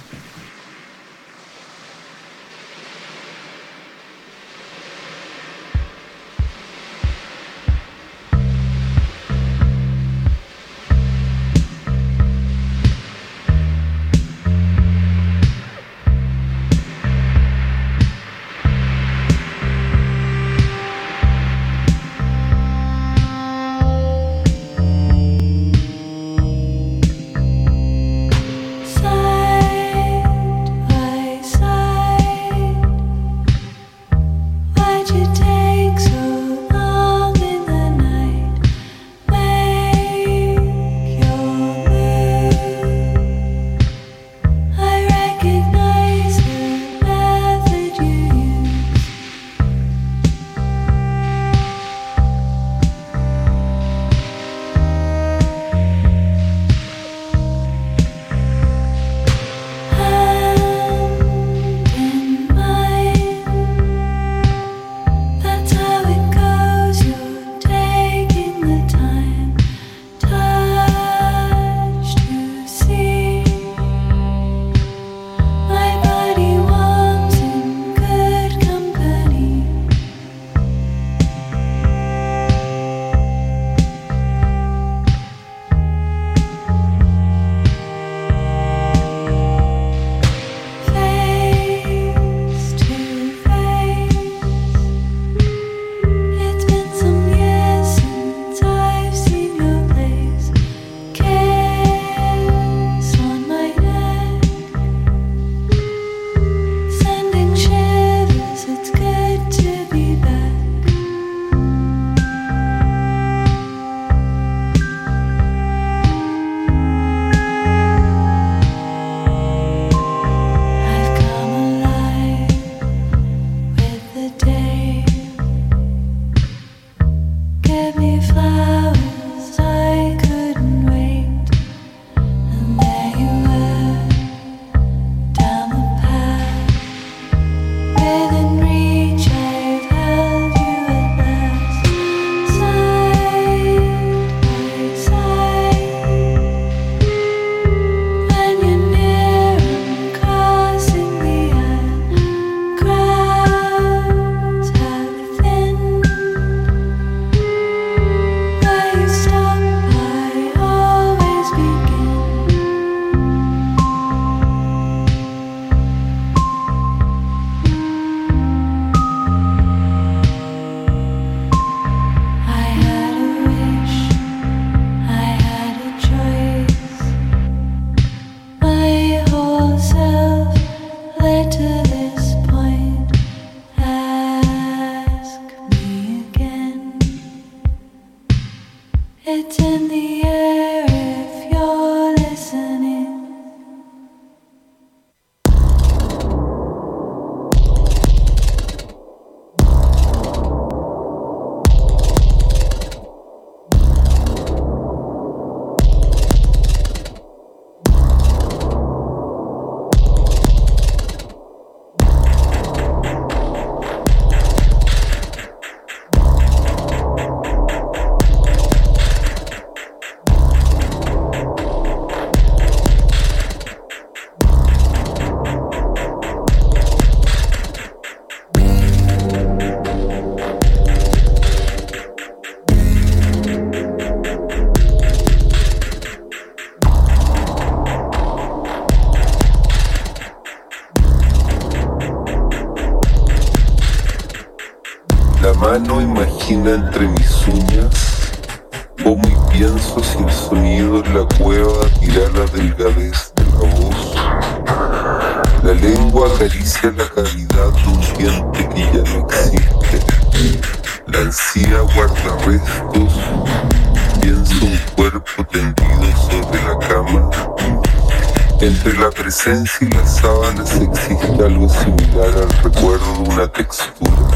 [269.49, 274.29] esencia y las sábanas exigen algo similar al recuerdo de una textura,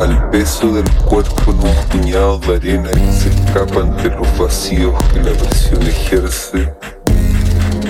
[0.00, 4.94] al peso del cuerpo en un puñado de arena que se escapa ante los vacíos
[5.12, 6.72] que la presión ejerce.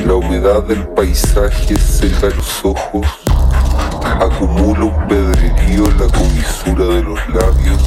[0.06, 3.06] La humedad del paisaje seca los ojos,
[4.02, 7.82] acumula un pedrerío en la comisura de los labios,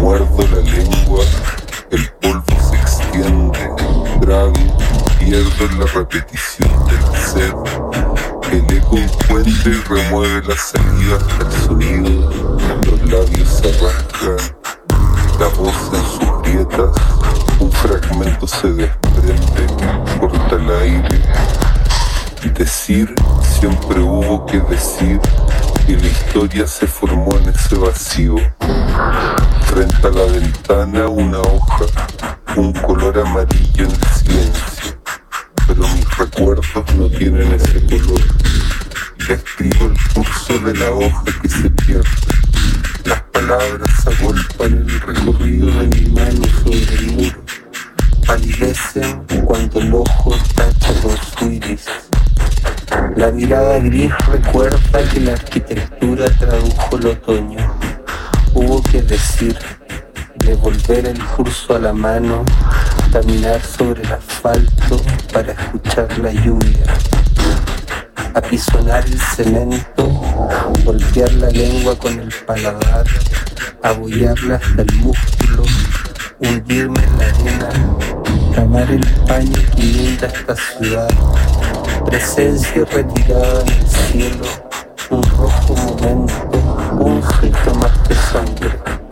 [0.00, 1.24] muerdo la lengua,
[1.90, 3.68] el polvo se extiende,
[4.20, 4.52] trago,
[5.18, 12.30] pierdo en la repetición del el eco encuentra y remueve las salidas del sonido,
[12.86, 14.56] los labios se arrancan,
[15.38, 16.96] la voz en sus grietas,
[17.60, 19.66] un fragmento se desprende,
[20.18, 21.22] corta el aire.
[22.54, 25.20] Decir siempre hubo que decir
[25.86, 28.36] y la historia se formó en ese vacío.
[29.66, 31.84] Frente a la ventana una hoja,
[32.56, 34.96] un color amarillo en el silencio,
[35.66, 38.20] pero mis recuerdos no tienen ese color.
[39.18, 42.04] Y escribo el curso de la hoja que se pierde.
[43.04, 47.44] Las palabras agolpan el recorrido de mi mano sobre el muro.
[48.26, 51.86] Palidecen cuando el ojo tacha con su iris.
[53.16, 57.78] La mirada gris recuerda que la arquitectura tradujo el otoño.
[58.54, 59.56] Hubo que decir,
[60.46, 62.44] devolver el curso a la mano,
[63.12, 66.86] caminar sobre el asfalto para escuchar la lluvia.
[68.32, 70.06] Apisonar el cemento,
[70.84, 73.04] golpear la lengua con el paladar,
[73.82, 75.64] abollarla hasta el músculo,
[76.38, 77.68] hundirme en la arena,
[78.54, 81.08] camar el paño que inunda esta ciudad,
[82.04, 84.46] presencia retirada en el cielo,
[85.10, 89.05] un rojo momento, un gesto más que sangre.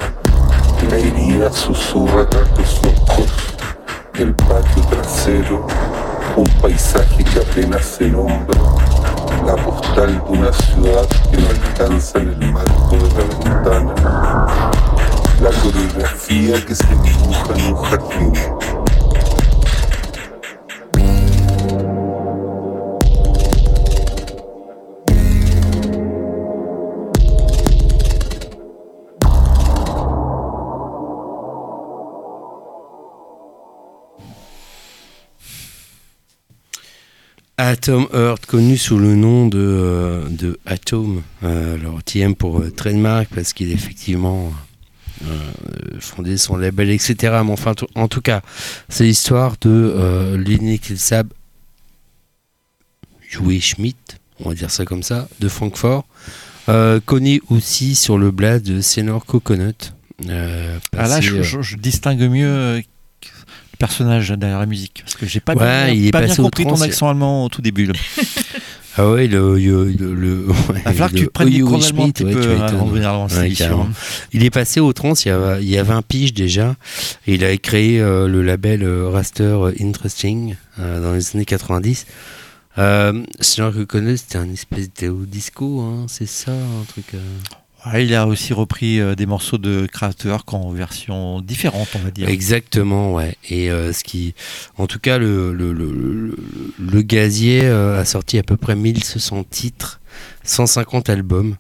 [0.95, 2.25] La herida susurra
[2.57, 3.27] los ojos,
[4.17, 5.67] el patio trasero,
[6.37, 8.61] un paisaje que apenas se nombra,
[9.45, 14.71] la postal de una ciudad que no alcanza en el marco de la ventana,
[15.43, 18.84] la coreografía que se dibuja en un jardín.
[37.57, 41.23] Atom Earth, connu sous le nom de, euh, de Atom.
[41.45, 44.53] Euh, alors, TM pour euh, trademark, parce qu'il est effectivement
[46.01, 47.15] fondé son label, etc.
[47.45, 48.43] Mais enfin, en tout cas,
[48.89, 51.31] c'est l'histoire de euh, l'inéclissable
[53.31, 53.97] Joey Schmidt,
[54.41, 56.05] on va dire ça comme ça, de Francfort.
[57.07, 59.95] Connu aussi sur le blast de Senor Coconut.
[60.29, 62.83] Euh, Ah là, je, je- je distingue mieux
[63.77, 65.03] personnage derrière la musique.
[65.05, 67.87] Parce que j'ai pas, Ouais, bien, il est compris ton accent allemand au tout début.
[67.87, 67.95] là.
[68.97, 69.59] Ah ouais, le.
[69.59, 72.33] le, le, le- ouais, Il va falloir que tu prennes des d'allemand un petit ouais,
[72.33, 73.89] peu avant Ouais, carrément.
[74.33, 76.77] Il est passé au trans il y a, il y a 20 piges déjà.
[77.27, 82.07] Et il avait créé euh, le label euh, Raster Interesting euh, dans les années 90.
[82.79, 87.07] Euh, sinon, je connais, c'était un espèce de disco, hein, c'est ça, un truc.
[87.87, 92.11] Ouais, il a aussi repris euh, des morceaux de Kraftwerk en version différente, on va
[92.11, 92.29] dire.
[92.29, 93.37] Exactement, ouais.
[93.49, 94.35] Et euh, ce qui,
[94.79, 96.35] en tout cas, le,
[97.03, 100.01] gazier euh, a sorti à peu près 1600 titres,
[100.45, 101.57] 150 albums.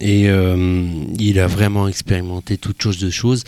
[0.00, 3.44] Et il a vraiment expérimenté toutes choses de choses,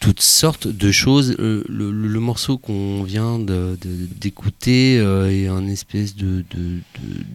[0.00, 1.34] toutes sortes de choses.
[1.38, 6.78] Euh, le, le- le morceau qu'on vient d'écouter euh, est un espèce de, de, de,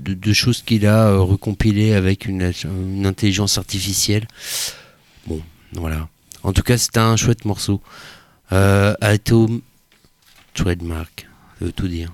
[0.06, 4.28] de- de choses qu'il a euh, recompilé avec une, une intelligence artificielle.
[5.28, 5.42] Bon,
[5.74, 6.08] voilà.
[6.44, 7.82] En tout cas, c'était un chouette morceau.
[8.52, 9.62] Euh, Atom
[10.54, 11.28] Trademark,
[11.60, 12.12] ça veut tout dire.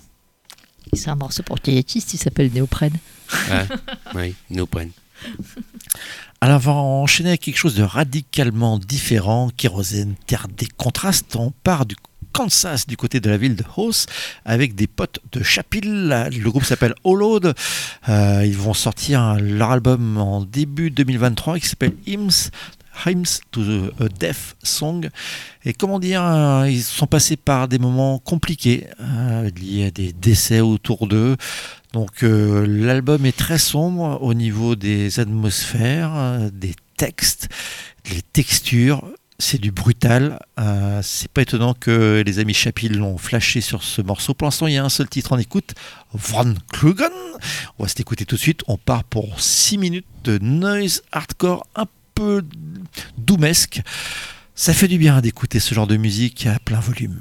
[0.94, 2.94] C'est un morceau pour diététiste, il s'appelle Néoprène.
[3.50, 3.68] Ouais,
[4.16, 4.92] oui, no prenne.
[6.42, 9.50] Alors, on va enchaîner avec quelque chose de radicalement différent.
[9.56, 11.36] Kérosène, terre des contrastes.
[11.36, 11.96] On part du
[12.32, 14.06] Kansas, du côté de la ville de House,
[14.46, 16.30] avec des potes de Chapil.
[16.32, 17.56] Le groupe s'appelle Hollowed.
[18.10, 22.52] Euh, ils vont sortir leur album en début 2023 qui s'appelle Hymns.
[23.06, 25.10] Hymns to the Death Song.
[25.66, 30.14] Et comment dire, euh, ils sont passés par des moments compliqués euh, liés à des
[30.14, 31.38] décès autour d'eux.
[31.98, 37.50] Donc euh, l'album est très sombre au niveau des atmosphères, euh, des textes,
[38.12, 39.04] les textures.
[39.40, 40.38] C'est du brutal.
[40.60, 44.36] Euh, c'est pas étonnant que les amis Chapil l'ont flashé sur ce morceau.
[44.36, 45.74] Pour l'instant, il y a un seul titre en écoute,
[46.14, 47.10] Von Klugen.
[47.80, 48.62] On va s'écouter tout de suite.
[48.68, 52.44] On part pour 6 minutes de noise hardcore un peu
[53.18, 53.82] doumesque.
[54.54, 57.20] Ça fait du bien d'écouter ce genre de musique à plein volume.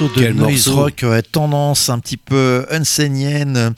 [0.00, 3.74] Morceau de Quel noise morceau rock, tendance un petit peu unsénienne.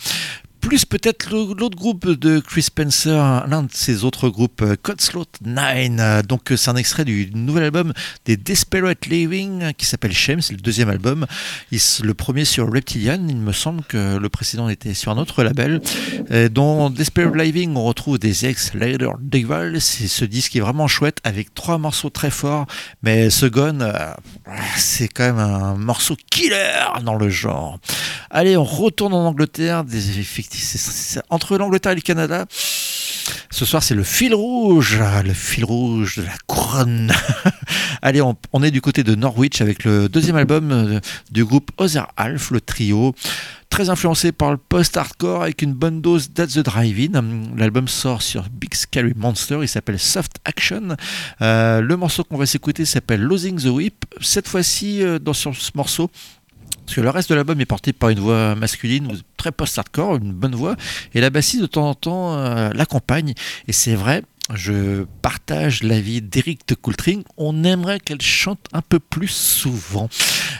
[0.61, 5.65] Plus peut-être l'autre groupe de Chris Spencer, l'un de ses autres groupes, euh, Codslot 9.
[5.99, 7.93] Euh, Donc euh, c'est un extrait du nouvel album
[8.27, 11.27] des Desperate Living qui s'appelle Shame, c'est le deuxième album.
[11.71, 15.81] Le premier sur Reptilian, il me semble que le précédent était sur un autre label.
[16.51, 19.81] Dans Desperate Living, on retrouve des ex Later Devil.
[19.81, 22.67] C'est ce disque qui est vraiment chouette avec trois morceaux très forts.
[23.03, 23.93] Mais ce Gone,
[24.77, 27.79] c'est quand même un morceau killer dans le genre.
[28.31, 29.85] Allez, on retourne en Angleterre.
[29.85, 30.21] Des
[31.31, 32.47] entre l'Angleterre et le Canada.
[33.51, 37.13] Ce soir, c'est le fil rouge, le fil rouge de la couronne.
[38.03, 41.01] Allez, on, est du côté de Norwich avec le deuxième album
[41.31, 43.15] du groupe Other Half, le trio.
[43.69, 47.23] Très influencé par le post-hardcore avec une bonne dose d'At the Drive-In.
[47.57, 50.97] L'album sort sur Big Scary Monster, il s'appelle Soft Action.
[51.41, 54.05] Euh, le morceau qu'on va s'écouter s'appelle Losing the Whip.
[54.21, 56.11] Cette fois-ci, euh, dans ce morceau,
[56.91, 60.33] parce que le reste de l'album est porté par une voix masculine, très post-hardcore, une
[60.33, 60.75] bonne voix,
[61.15, 63.35] et la bassiste de temps en temps euh, l'accompagne.
[63.69, 68.99] Et c'est vrai, je partage l'avis d'Eric de Coultring, on aimerait qu'elle chante un peu
[68.99, 70.09] plus souvent.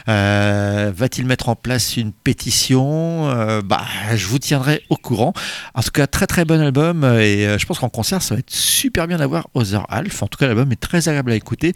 [0.07, 3.29] Euh, Va-t-il mettre en place une pétition?
[3.29, 3.85] Euh, Bah,
[4.15, 5.33] je vous tiendrai au courant.
[5.73, 8.39] En tout cas, très très bon album, et euh, je pense qu'en concert, ça va
[8.39, 10.23] être super bien d'avoir Other Half.
[10.23, 11.73] En tout cas, l'album est très agréable à écouter,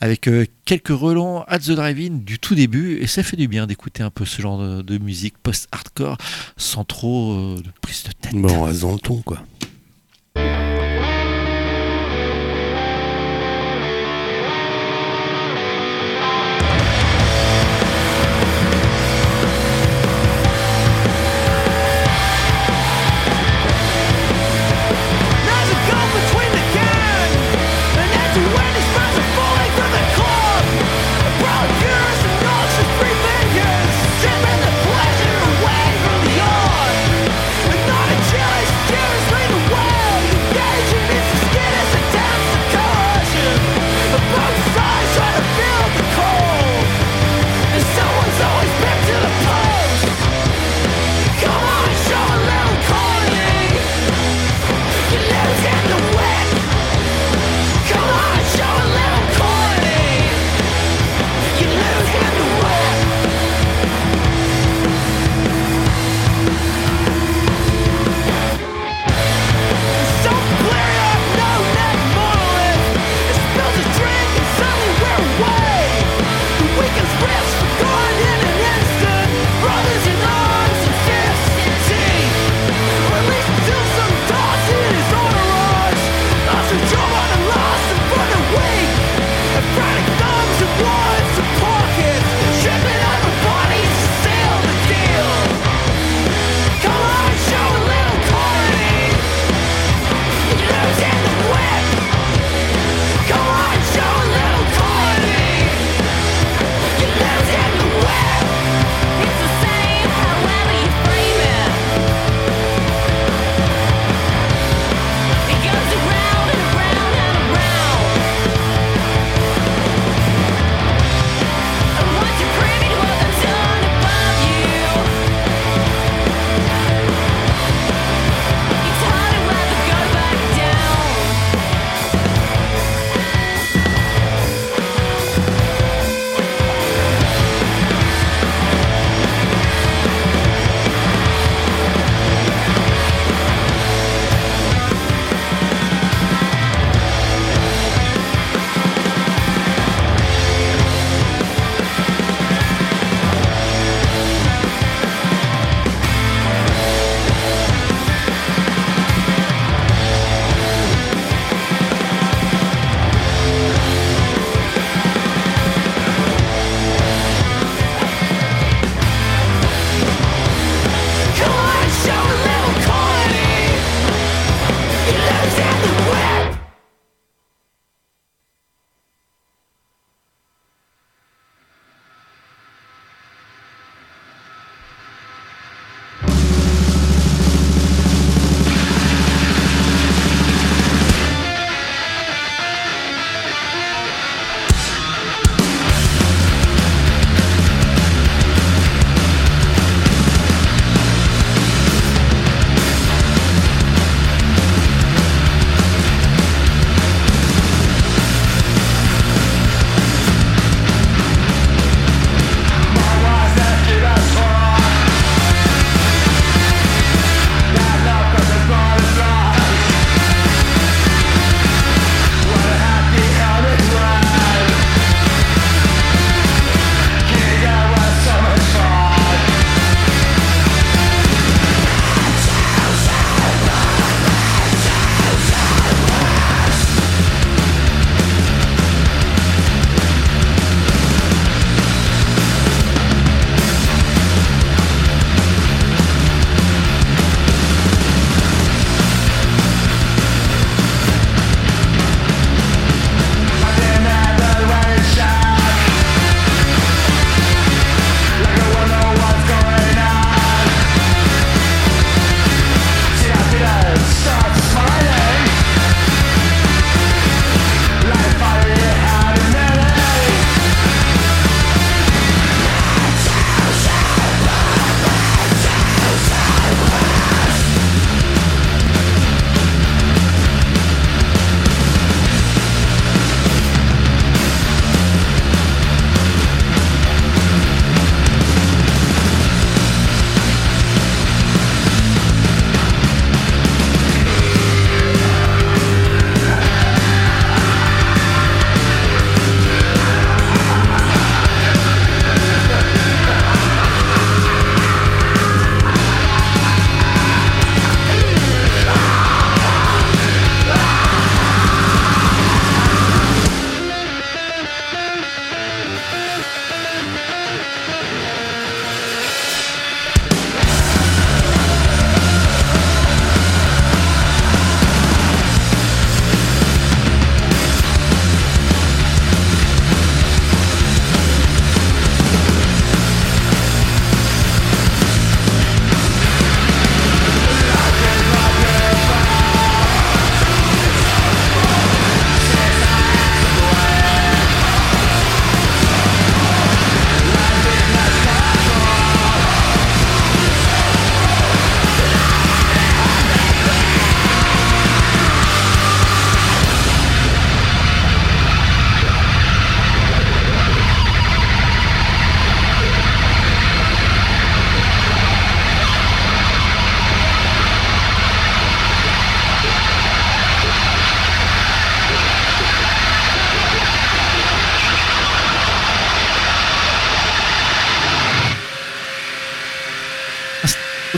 [0.00, 0.28] avec
[0.64, 4.10] quelques relents at the drive-in du tout début, et ça fait du bien d'écouter un
[4.10, 6.16] peu ce genre de, musique post-hardcore
[6.56, 8.34] sans trop de prise de tête.
[8.34, 9.42] Bon, le ton, quoi.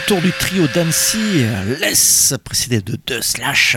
[0.09, 1.45] Retour du trio d'Annecy,
[1.81, 3.77] Laisse, précédé de deux slash.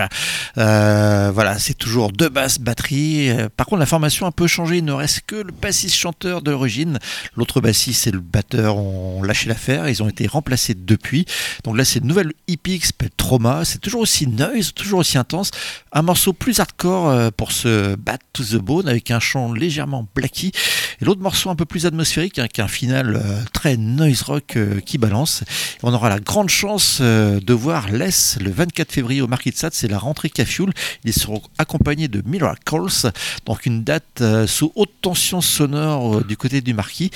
[0.57, 3.29] Euh, voilà, c'est toujours deux basses, batterie.
[3.29, 4.77] Euh, Par contre, la formation a un peu changé.
[4.77, 6.99] Il ne reste que le bassiste-chanteur de l'origine.
[7.35, 9.89] L'autre bassiste et le batteur ont lâché l'affaire.
[9.89, 11.25] Ils ont été remplacés depuis.
[11.65, 13.65] Donc là, c'est une nouvelle EP qui s'appelle Trauma.
[13.65, 15.51] C'est toujours aussi noise, toujours aussi intense.
[15.91, 20.07] Un morceau plus hardcore euh, pour se battre to the bone avec un chant légèrement
[20.15, 20.53] blacky.
[21.01, 23.21] Et l'autre morceau un peu plus atmosphérique avec un final
[23.51, 25.43] très noise rock qui balance.
[25.83, 29.55] On aura la grande chance euh, de voir Les le 24 février au Marquis de
[29.55, 29.73] Sade.
[29.73, 30.71] C'est la rentrée Cafioul.
[31.03, 33.11] Ils seront accompagnés de Miracles.
[33.45, 37.11] Donc une date euh, sous haute tension sonore euh, du côté du Marquis.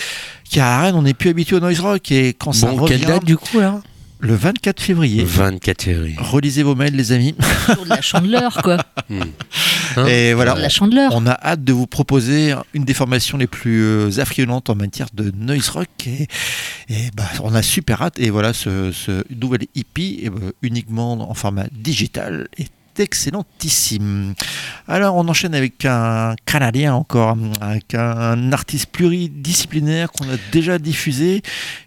[0.51, 2.11] Car à Rennes, on n'est plus habitué au noise rock.
[2.11, 2.97] Et quand ça Bon, revient.
[2.99, 3.81] quelle date du coup là?
[4.19, 5.23] Le 24 février.
[5.23, 6.15] 24 février.
[6.17, 7.35] Relisez vos mails, les amis.
[7.69, 8.77] Autour de la chandeleur, quoi.
[9.09, 9.21] Hmm.
[10.07, 11.11] Et voilà, la chandeleur.
[11.13, 15.07] on a hâte de vous proposer une des formations les plus euh, affriolantes en matière
[15.13, 15.89] de noise rock.
[16.07, 16.27] Et,
[16.89, 18.19] et bah, on a super hâte.
[18.19, 24.33] Et voilà, ce, ce nouvel EP, eh ben, uniquement en format digital, est excellentissime.
[24.87, 31.41] Alors, on enchaîne avec un Canadien encore, avec un artiste pluridisciplinaire qu'on a déjà diffusé,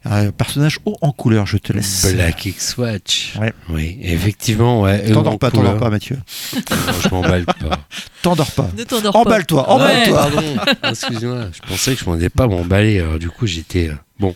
[0.04, 1.46] un personnage haut en couleur.
[1.46, 2.12] Je te laisse.
[2.14, 3.34] Black X Watch.
[3.40, 3.52] Ouais.
[3.68, 4.82] Oui, effectivement.
[4.82, 5.04] Ouais.
[5.08, 6.18] eux T'endors en pas, t'endors pas, Mathieu.
[6.54, 6.60] Non,
[7.02, 7.54] je m'emballe pas.
[8.22, 8.68] T'endors pas.
[8.76, 9.18] Ne t'endors pas.
[9.20, 10.16] Emballe-toi, Ah, emballe-toi.
[10.16, 10.56] pardon,
[10.90, 13.88] excuse-moi, je pensais que je m'en ai pas m'emballer, alors du coup j'étais...
[13.90, 14.34] euh, bon.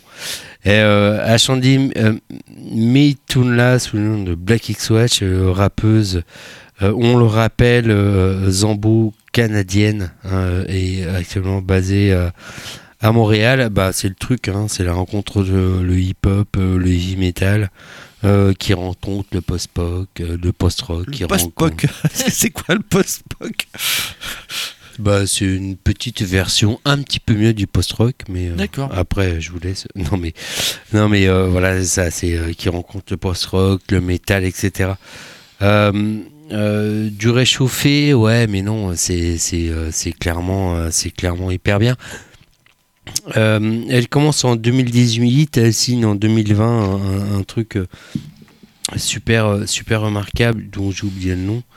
[0.63, 2.13] Et, euh, Ashandi euh,
[3.79, 6.21] sous le nom de Black X Watch, euh, rappeuse, euh,
[6.81, 12.29] on le rappelle, euh, Zambo canadienne, hein, et actuellement basée euh,
[13.01, 13.69] à Montréal.
[13.71, 17.69] Bah, c'est le truc, hein, c'est la rencontre de le hip-hop, euh, le heavy metal.
[18.25, 21.85] euh, qui rencontre le post-pop, euh, le post-rock, Le post-poc.
[22.13, 23.67] c'est quoi le post-poc
[24.99, 28.91] bah, c'est une petite version un petit peu mieux du post-rock, mais euh, D'accord.
[28.95, 29.87] après je vous laisse.
[29.95, 30.33] Non mais,
[30.93, 34.91] non mais euh, voilà, c'est ça, c'est euh, qui rencontre le post-rock, le métal, etc.
[36.51, 41.79] Euh, du réchauffé, ouais, mais non, c'est c'est euh, c'est clairement euh, c'est clairement hyper
[41.79, 41.95] bien.
[43.37, 47.77] Euh, elle commence en 2018, elle signe en 2020 un, un truc
[48.97, 51.63] super super remarquable dont j'ai oublié le nom.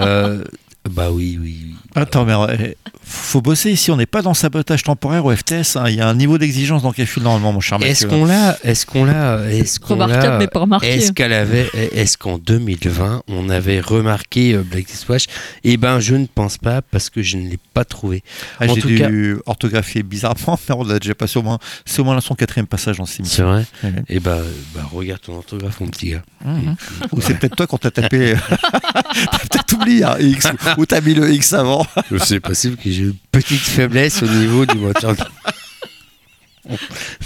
[0.00, 0.44] Euh,
[0.88, 1.74] bah oui, oui, oui.
[1.94, 2.76] Attends, mais
[3.08, 3.90] faut bosser ici.
[3.90, 5.76] On n'est pas dans sabotage temporaire au FTS.
[5.76, 5.84] hein.
[5.88, 8.86] Il y a un niveau d'exigence dans Café normalement, mon cher Est-ce qu'on l'a Est-ce
[8.86, 10.88] qu'on l'a Est-ce qu'on Remarquable, l'a mais pas remarqué.
[10.88, 15.24] Est-ce qu'elle avait Est-ce qu'en 2020 on avait remarqué euh, Black X Watch
[15.64, 18.22] Eh ben, je ne pense pas parce que je ne l'ai pas trouvé.
[18.60, 19.08] Ah, en J'ai tout dû cas-
[19.46, 21.58] orthographier bizarrement, mais on l'a déjà passé au moins.
[21.84, 23.64] C'est au moins son quatrième passage dans ces C'est vrai?
[24.08, 24.38] Eh ben,
[24.74, 26.22] bah, regarde ton orthographe, mon petit gars.
[26.44, 26.76] Mhm.
[27.12, 28.34] Ou c'est peut-être toi quand t'as tapé.
[28.82, 31.86] t'as peut-être oublié un X ou t'as mis le X avant.
[32.24, 35.24] C'est possible que j'ai une petite faiblesse au niveau du moteur de,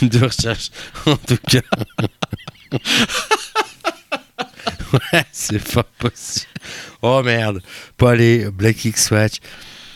[0.07, 0.71] de recherche.
[1.07, 1.61] En tout cas.
[4.93, 6.47] ouais, c'est pas possible.
[7.01, 7.61] Oh merde.
[7.97, 9.37] Pas aller, Black X Watch.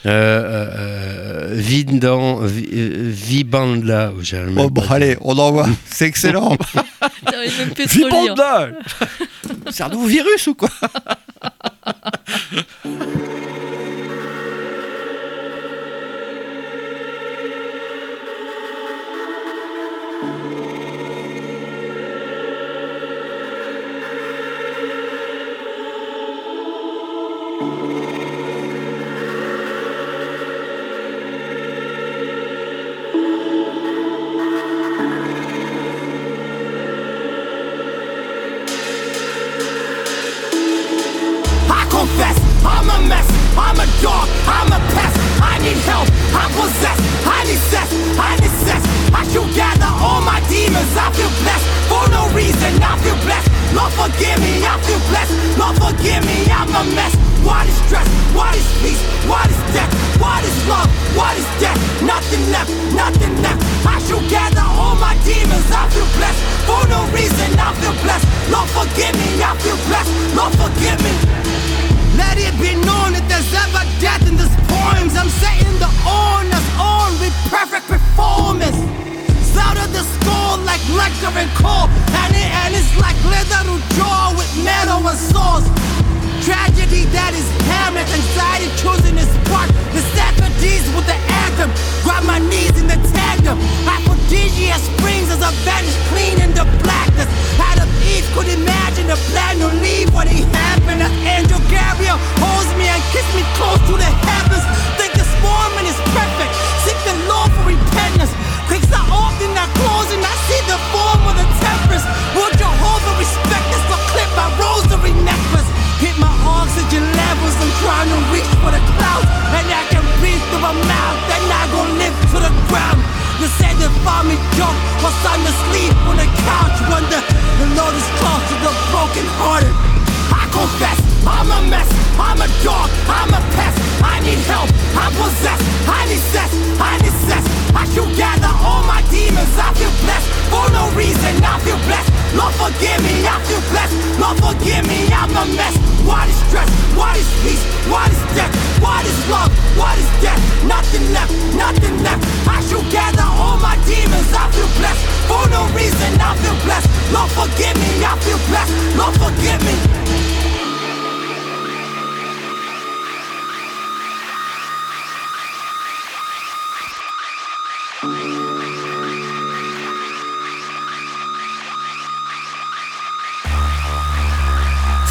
[0.07, 4.13] Euh, euh, euh, Vindan, Vi- euh, Vibanda.
[4.33, 5.69] Même Oh, bon, allez, on envoie.
[5.91, 6.57] C'est excellent.
[7.89, 8.71] Vibanda
[9.71, 10.71] C'est un nouveau virus ou quoi?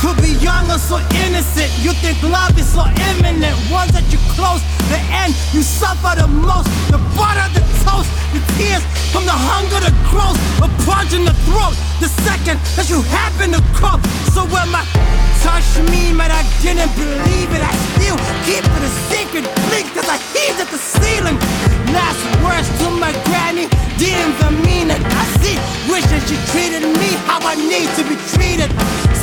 [0.02, 3.58] To be young or so innocent, you think love is so imminent.
[3.74, 4.62] Once that you close
[4.92, 6.70] the end, you suffer the most.
[6.94, 11.34] The butter, the toast, the tears from the hunger, the growth, a punch in the
[11.50, 11.74] throat.
[12.04, 13.98] The second that you happen to croak.
[14.30, 14.86] So when my
[15.42, 19.46] touch me, but I didn't believe it, I still keep it a secret.
[19.72, 21.40] Blink cause I heaved at the ceiling.
[21.96, 25.02] Last words to my granny, didn't mean it.
[25.02, 25.58] I see,
[25.90, 28.70] wishing she treated me how I need to be treated.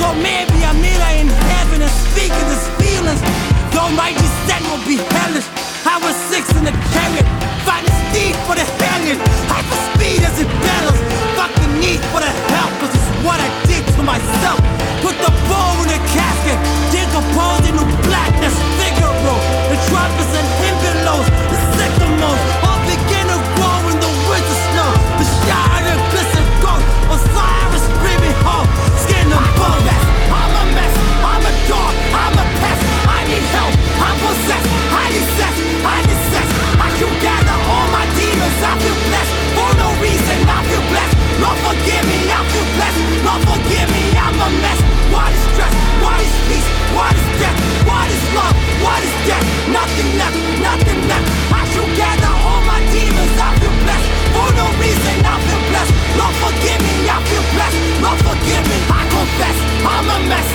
[0.03, 3.23] So maybe I meet her in heaven and speak of these feelings.
[3.71, 5.47] Though my descent will be hellish.
[5.87, 7.27] I was six in the chariot,
[7.63, 9.23] fighting Steve for the hellion.
[9.47, 10.99] Hyper speed as it battles,
[11.39, 14.59] fuck the need for the help, cause it's what I did to myself.
[15.07, 16.59] Put the bow in the casket,
[16.91, 19.37] decomposed into blackness, Figaro.
[19.71, 22.62] The trumpets and hymn belows, the sycamores,
[43.73, 44.81] Forgive me, I'm a mess.
[45.09, 45.73] What is stress?
[46.05, 46.69] What is peace?
[46.93, 47.57] What is death?
[47.89, 48.53] What is love?
[48.85, 49.45] What is death?
[49.73, 51.25] Nothing left, nothing left.
[51.49, 54.09] I should gather all my demons, I feel blessed.
[54.37, 55.93] For no reason, I feel blessed.
[56.21, 57.79] Lord forgive me, I feel blessed.
[58.05, 59.57] Lord forgive me, I confess.
[59.89, 60.49] I'm a mess,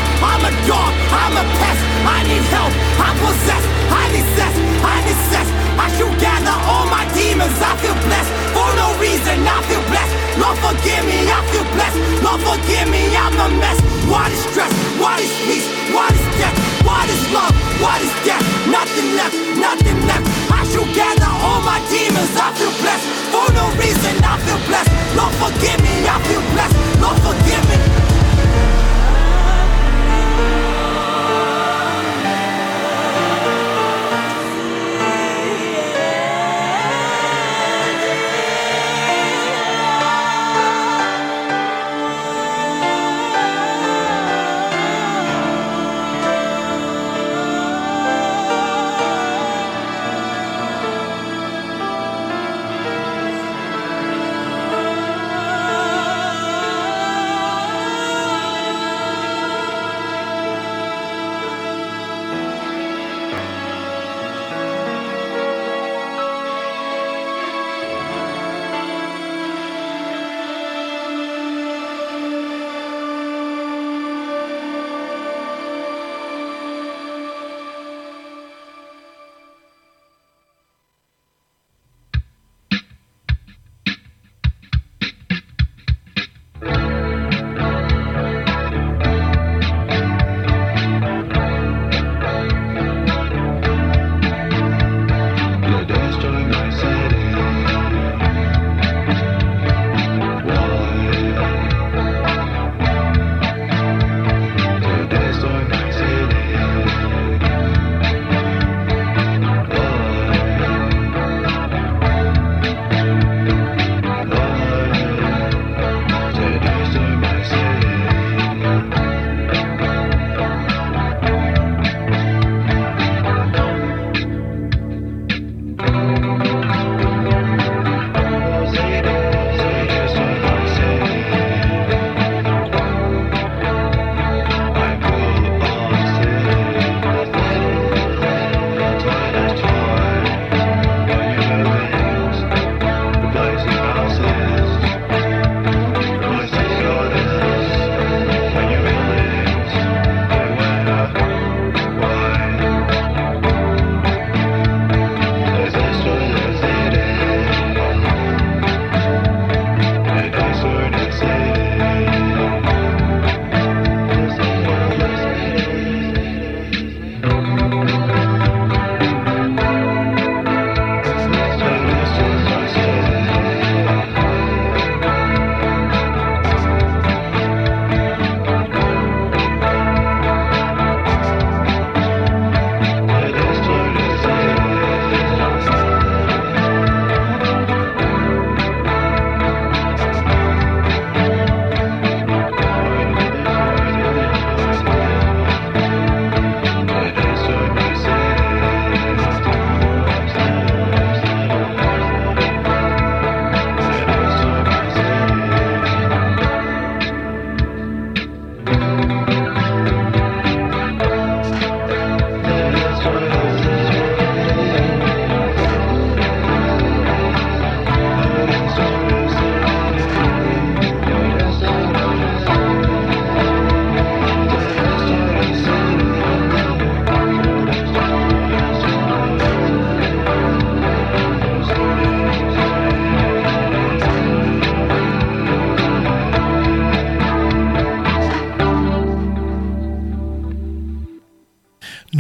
[0.47, 1.81] a dog, I'm a pest.
[2.07, 2.71] I need help,
[3.03, 3.67] I'm possessed.
[3.91, 5.45] I need sex, I need sex.
[5.75, 8.31] I should gather all my demons, I feel blessed.
[8.55, 10.13] For no reason, I feel blessed.
[10.39, 11.99] Lord forgive me, I feel blessed.
[12.23, 13.79] Lord forgive me, I'm a mess.
[14.07, 14.71] What is stress?
[14.95, 15.67] What is peace?
[15.91, 16.55] What is death?
[16.87, 17.51] What is love?
[17.83, 18.43] What is death?
[18.71, 20.25] Nothing left, nothing left.
[20.47, 23.05] I should gather all my demons, I feel blessed.
[23.35, 24.91] For no reason, I feel blessed.
[25.19, 26.75] Lord forgive me, I feel blessed.
[27.03, 27.86] Lord forgive me.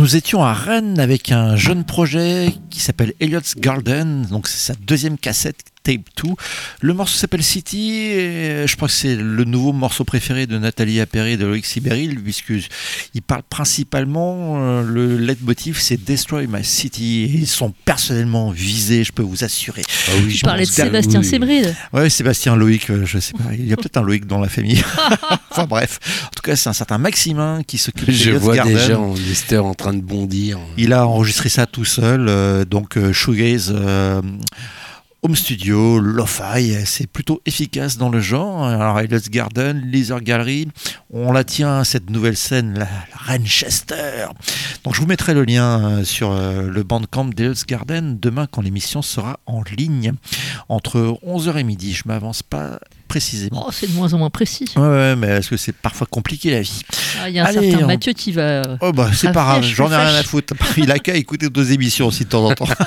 [0.07, 4.79] Nous étions à Rennes avec un jeune projet qui s'appelle Elliot's Garden, donc c'est sa
[4.79, 6.33] deuxième cassette Tape 2.
[6.81, 10.99] Le morceau s'appelle City, et je crois que c'est le nouveau morceau préféré de Nathalie
[10.99, 17.23] Appéré et de Loïc Sibéril, puisqu'il parle principalement, euh, le leitmotiv c'est Destroy My City,
[17.23, 19.83] et ils sont personnellement visés, je peux vous assurer.
[20.29, 21.73] Tu parlais de Sébastien Sébride.
[21.93, 24.49] Ouais, Sébastien Loïc, euh, je sais pas, il y a peut-être un Loïc dans la
[24.49, 24.83] famille.
[25.51, 28.73] enfin bref, en tout cas c'est un certain Maximin qui s'occupe Je d'Elliot's vois Garden.
[28.75, 30.59] déjà en Lister en train de bondir.
[30.77, 34.21] Il a enregistré ça tout seul, euh, donc euh, Shoegaze euh,
[35.23, 38.63] Home Studio, Lo-Fi, c'est plutôt efficace dans le genre.
[38.65, 40.67] Alors Elliot's Garden, Laser Gallery,
[41.11, 44.27] on la tient cette nouvelle scène, la, la Renchester.
[44.83, 48.61] Donc je vous mettrai le lien euh, sur euh, le bandcamp d'Elliot's Garden demain quand
[48.61, 50.13] l'émission sera en ligne
[50.69, 51.93] entre 11h et midi.
[51.93, 53.65] Je m'avance pas précisément.
[53.67, 54.69] Oh, c'est de moins en moins précis.
[54.75, 56.83] Ouais, ouais, mais est-ce que c'est parfois compliqué la vie?
[57.21, 58.61] Ah, Il y a un Allez, certain on- Mathieu qui va.
[58.81, 60.53] Oh bah c'est pas grave, j'en ai rien à foutre.
[60.77, 62.67] Il a qu'à écouter deux émissions aussi de temps en temps.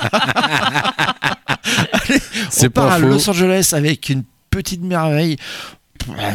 [2.57, 3.07] On part pas à faux.
[3.07, 5.37] Los Angeles avec une petite merveille.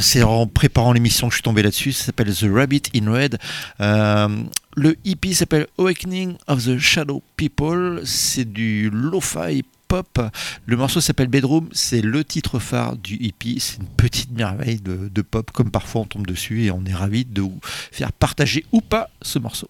[0.00, 1.92] C'est en préparant l'émission que je suis tombé là-dessus.
[1.92, 3.38] Ça s'appelle The Rabbit in Red.
[3.80, 4.28] Euh,
[4.76, 8.02] le EP s'appelle Awakening of the Shadow People.
[8.04, 10.20] C'est du lo-fi pop.
[10.66, 11.68] Le morceau s'appelle Bedroom.
[11.72, 13.56] C'est le titre phare du EP.
[13.58, 15.50] C'est une petite merveille de, de pop.
[15.50, 19.10] Comme parfois on tombe dessus et on est ravi de vous faire partager ou pas
[19.22, 19.68] ce morceau.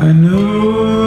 [0.00, 0.97] I know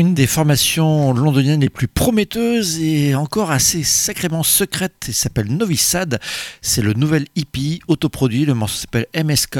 [0.00, 5.04] une des formations londoniennes les plus prometteuses et encore assez sacrément secrète.
[5.08, 6.18] Il s'appelle Novi Sad.
[6.62, 8.46] C'est le nouvel hippie autoproduit.
[8.46, 9.58] Le morceau s'appelle MSK.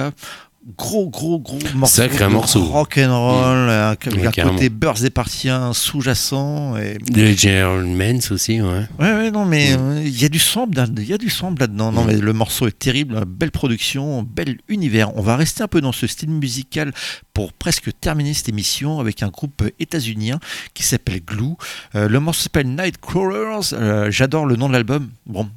[0.77, 2.03] Gros, gros, gros morceau.
[2.03, 2.63] Sacré de morceau.
[2.65, 4.55] Rock and roll, euh, avec Ouais, un carrément.
[4.57, 6.77] côté Birds des partiens sous-jacent.
[6.77, 6.99] Et...
[7.17, 8.87] Le General Mans aussi, ouais.
[8.99, 11.63] Ouais, ouais, non, mais euh, il y a du sample, il y a du sample
[11.63, 11.93] là-dedans.
[11.93, 15.17] Non, mais le morceau est terrible, belle production, bel univers.
[15.17, 16.93] On va rester un peu dans ce style musical
[17.33, 20.41] pour presque terminer cette émission avec un groupe états-unien
[20.75, 21.55] qui s'appelle Glue.
[21.95, 23.73] Euh, le morceau s'appelle Nightcrawlers.
[23.73, 25.09] Euh, J'adore le nom de l'album.
[25.27, 25.49] Bon,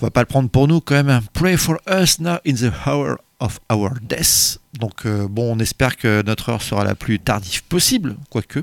[0.00, 1.20] on va pas le prendre pour nous quand même.
[1.32, 4.58] Pray for us now in the hour of our death.
[4.78, 8.60] Donc euh, bon, on espère que notre heure sera la plus tardive possible, quoique.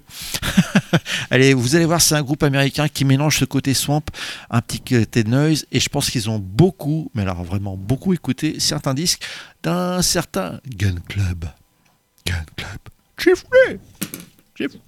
[1.30, 4.04] Allez, vous allez voir, c'est un groupe américain qui mélange ce côté swamp,
[4.50, 8.60] un petit côté noise, et je pense qu'ils ont beaucoup, mais alors vraiment beaucoup écouté
[8.60, 9.24] certains disques
[9.64, 11.46] d'un certain Gun Club.
[12.26, 12.80] Gun Club.
[13.18, 13.80] Chiffré
[14.56, 14.80] Chiffré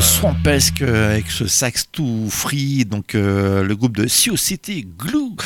[0.00, 5.36] swampesque euh, avec ce sax tout free, donc euh, le groupe de Sioux City Glue.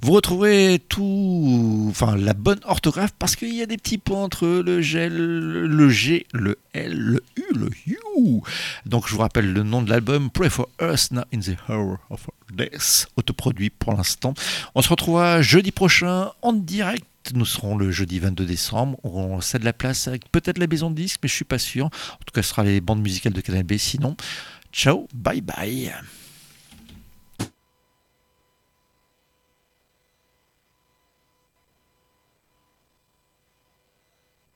[0.00, 4.46] Vous retrouverez tout, enfin la bonne orthographe parce qu'il y a des petits points entre
[4.46, 7.98] le G, le G, le L, le U, le U.
[8.86, 11.98] Donc je vous rappelle le nom de l'album Pray for Us Now in the Hour
[12.10, 14.34] of Death, autoproduit pour l'instant.
[14.74, 17.04] On se retrouvera jeudi prochain en direct.
[17.34, 18.98] Nous serons le jeudi 22 décembre.
[19.04, 21.86] On cède la place avec peut-être la maison de disques, mais je suis pas sûr.
[21.86, 23.76] En tout cas, ce sera les bandes musicales de Canal B.
[23.76, 24.16] Sinon,
[24.72, 25.92] ciao, bye bye.